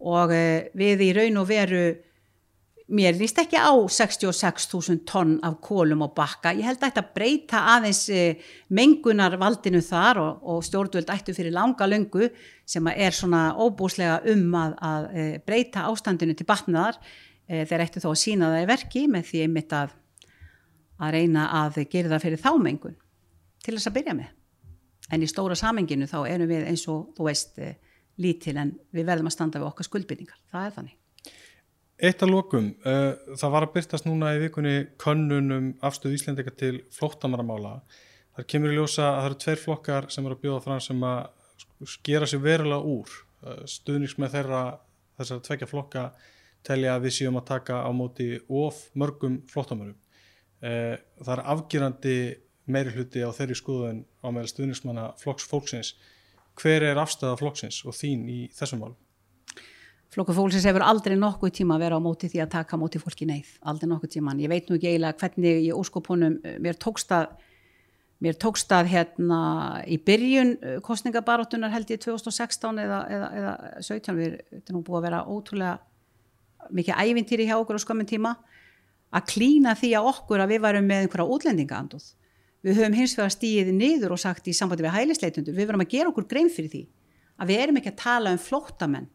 [0.00, 1.82] og eh, við í raun og veru
[2.90, 7.62] mér líst ekki á 66.000 tonn af kólum og bakka, ég held að þetta breyta
[7.76, 8.40] aðeins eh,
[8.74, 12.30] mengunar valdinu þar og, og stjórnvöld ættu fyrir langa löngu
[12.68, 16.98] sem er svona óbúslega um að, að eh, breyta ástandinu til batnaðar.
[17.46, 19.96] Eh, þeir ættu þó að sína það í verki með því einmitt að,
[20.98, 22.98] að reyna að gera það fyrir þá mengun.
[23.60, 24.32] Til þess að byrja með.
[25.10, 27.58] En í stóra samenginu þá erum við eins og þú veist
[28.20, 30.99] lítil en við verðum að standa við okkar skuldbyrningar, það er þannig
[32.00, 36.78] Eitt að lokum, uh, það var að byrtast núna í vikunni könnunum afstöðu Íslendika til
[36.96, 37.74] flóttamaramála.
[38.38, 41.04] Það kemur í ljósa að það eru tveir flokkar sem eru að bjóða fram sem
[41.04, 43.12] að gera sér verulega úr.
[43.44, 44.62] Uh, stuðnings með þeirra
[45.20, 46.06] þessar tvekja flokka
[46.64, 49.98] telja að við séum að taka á móti of mörgum flóttamarum.
[50.64, 52.16] Uh, það er afgjurandi
[52.64, 55.92] meiri hluti á þeirri skoðun á meðal stuðningsmanna flokks fólksins.
[56.56, 59.00] Hver er afstöða flokksins og þín í þessum málum?
[60.10, 63.28] Flokkur fólksins hefur aldrei nokkuð tíma að vera á móti því að taka móti fólki
[63.30, 64.32] neyð, aldrei nokkuð tíma.
[64.42, 67.28] Ég veit nú ekki eiginlega hvernig ég óskopunum, eh, mér tókst að,
[68.18, 69.38] mér tókst að hérna
[69.86, 73.52] í byrjun eh, kostningabaróttunar held ég 2016 eða, eða, eða
[73.86, 74.34] 17, við
[74.64, 75.78] erum búið að vera ótrúlega
[76.74, 78.34] mikið ævintýri hjá okkur á skömmin tíma,
[79.14, 82.10] að klína því að okkur að við varum með einhverja útlendingaanduð.
[82.66, 85.94] Við höfum hins vegar stíðið niður og sagt í sambandi við hælisleitundu, við verum að
[85.94, 86.84] gera okkur grein fyrir því
[87.40, 89.08] að við erum ekki að tala um flóttamenn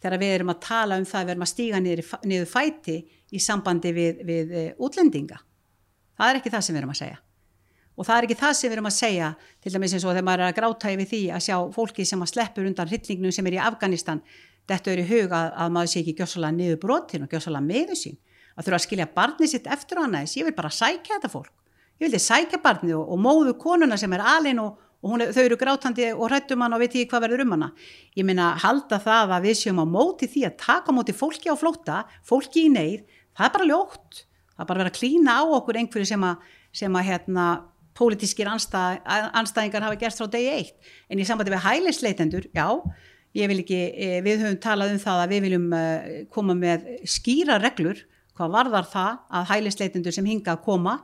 [0.00, 2.96] þegar við erum að tala um það, við erum að stíga niður, niður fæti
[3.30, 5.40] í sambandi við, við eh, útlendinga.
[6.18, 7.20] Það er ekki það sem við erum að segja.
[8.00, 9.28] Og það er ekki það sem við erum að segja,
[9.60, 12.24] til dæmis eins og þegar maður er að gráta yfir því að sjá fólki sem
[12.24, 14.22] að sleppur undan hryllingnum sem er í Afganistan,
[14.70, 17.98] þetta er í huga að, að maður sé ekki gjósalega niður brotin og gjósalega meðu
[17.98, 18.20] sín.
[18.56, 21.52] að þurfa að skilja barnið sitt eftir á annars, ég vil bara sækja þetta fólk
[22.00, 25.42] ég vildi sækja barnið og, og móðu konuna sem er alin og, og hún, þau
[25.42, 27.70] eru grátandi og hrættum hann og veit ekki hvað verður um hana.
[28.18, 31.48] Ég minna halda það að við séum á móti því að taka á móti fólki
[31.48, 34.24] á flóta fólki í neyð, það er bara ljótt.
[34.54, 37.46] Það er bara að vera að klína á okkur einhverju sem að, sem að hérna
[37.96, 39.00] pólitískir anstæð,
[39.40, 40.92] anstæðingar hafa gerst frá degi eitt.
[41.08, 42.66] En í sambandi við hælisleitendur, já
[43.36, 45.82] ég vil ekki, e, við höfum talað um það að við viljum e,
[46.34, 48.00] koma með skýra reglur,
[48.38, 50.96] hvað varðar það að hælisleitendur sem hinga að koma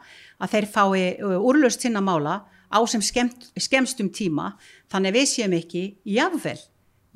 [0.43, 2.41] að þeir fái e, úrlöst sinna mála
[2.77, 4.53] á sem skemmt, skemmstum tíma
[4.93, 6.59] þannig að við séum ekki jafnvel,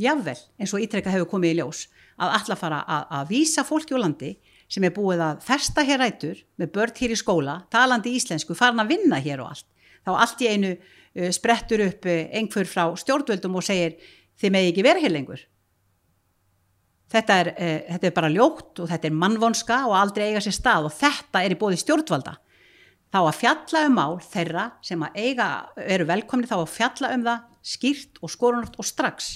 [0.00, 1.86] jafnvel eins og ítrekka hefur komið í ljós
[2.20, 4.34] að alla fara að, að vísa fólki úr landi
[4.70, 8.82] sem er búið að festa hér rætur með börn hér í skóla, talandi íslensku, farin
[8.82, 9.66] að vinna hér og allt.
[10.06, 13.96] Þá allt í einu uh, sprettur upp uh, einhver frá stjórnvöldum og segir
[14.40, 15.42] þið megi ekki vera hér lengur.
[17.10, 20.54] Þetta er, uh, þetta er bara ljótt og þetta er mannvonska og aldrei eiga sér
[20.54, 22.36] stað og þetta er í bóði stjórnvalda.
[23.10, 25.46] Þá að fjalla um mál þeirra sem að eiga,
[25.82, 29.30] eru velkomni þá að fjalla um það skýrt og skorunart og strax.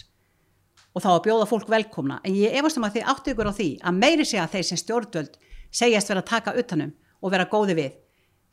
[0.94, 2.20] Og þá að bjóða fólk velkomna.
[2.22, 4.78] En ég efast um að þið áttu ykkur á því að meiri segja þeir sem
[4.78, 5.40] stjórnvöld
[5.74, 7.98] segjast vera að taka utanum og vera góði við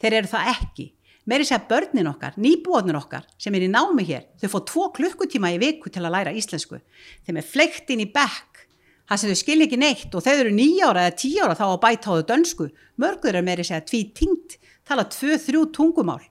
[0.01, 0.87] þeir eru það ekki.
[1.29, 5.51] Meiri segja börnin okkar, nýbúðnir okkar sem er í námi hér, þau fóð tvo klukkutíma
[5.53, 6.81] í viku til að læra íslensku.
[7.27, 8.65] Þeim er fleikt inn í bekk
[9.05, 12.09] það sem þau skilja ekki neitt og þau eru nýjára eða tíjára þá að bæta
[12.09, 12.67] á þau dönsku.
[12.97, 14.57] Mörgur er meiri segja tví tingt
[14.91, 16.21] tala tvö, þrjú tungumál.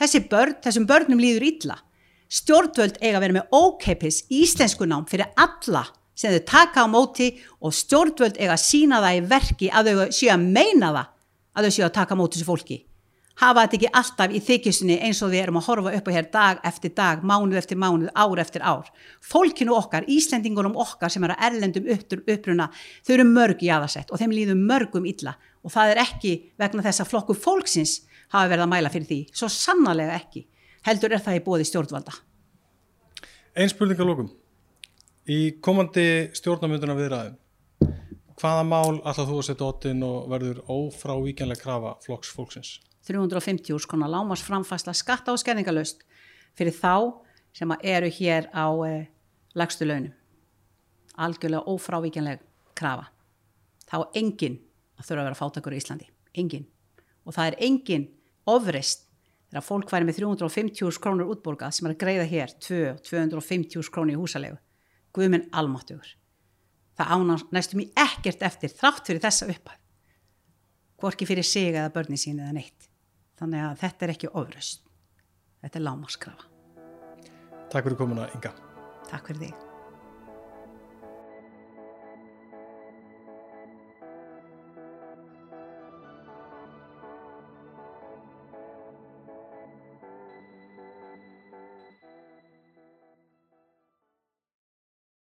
[0.00, 1.76] Þessi börn, þessum börnum líður illa.
[2.34, 5.84] Stjórnvöld eiga að vera með ókeipis íslenskunám fyrir alla
[6.18, 7.28] sem þau taka á móti
[7.60, 11.06] og stjórnvöld eiga að sína það í verki að þau séu að meina það
[11.54, 12.78] að þau séu að taka á móti þessu fólki
[13.40, 16.28] hafa þetta ekki alltaf í þykjustunni eins og við erum að horfa upp á hér
[16.32, 18.90] dag eftir dag mánuð eftir mánuð, ár eftir ár
[19.24, 22.70] fólkinu okkar, Íslendingunum okkar sem eru að erlendum uppruna
[23.02, 26.84] þau eru mörg í aðasett og þeim líður mörgum illa og það er ekki vegna
[26.84, 28.02] þess að flokku fólksins
[28.34, 30.46] hafa verið að mæla fyrir því, svo sannarlega ekki
[30.84, 32.14] heldur er það í bóði stjórnvalda.
[33.54, 34.30] Einn spurninga lókum.
[35.24, 37.36] Í komandi stjórnamönduna viðræðum,
[38.36, 42.74] hvaða mál alltaf þú að setja óttinn og verður ófrávíkjanlega krafa flokks fólksins?
[43.08, 46.04] 350 úr skona lámas framfæsla skatta og skerningalöst
[46.56, 47.20] fyrir þá
[47.54, 49.06] sem eru hér á eh,
[49.54, 50.12] lagstu launum.
[51.14, 52.42] Algjörlega ófrávíkjanlega
[52.74, 53.10] krafa.
[53.86, 54.58] Þá enginn
[54.98, 56.08] að þurfa að vera fátakur í Íslandi.
[56.34, 56.66] Enginn.
[57.24, 58.08] Og það er enginn
[58.50, 59.06] ofrist
[59.54, 64.18] þegar fólk væri með 350 krónur útborgað sem er að greiða hér 250 krónur í
[64.18, 64.58] húsalegu
[65.14, 66.16] Guðminn almáttugur
[66.98, 69.80] það ánar næstum í ekkert eftir þrátt fyrir þessa upphæð
[70.98, 72.88] hvorki fyrir sig eða börni sín eða neitt
[73.44, 74.90] þannig að þetta er ekki ofröst
[75.62, 76.50] þetta er lámaskrafa
[77.74, 78.52] Takk fyrir komuna Inga.
[79.10, 79.73] Takk fyrir þig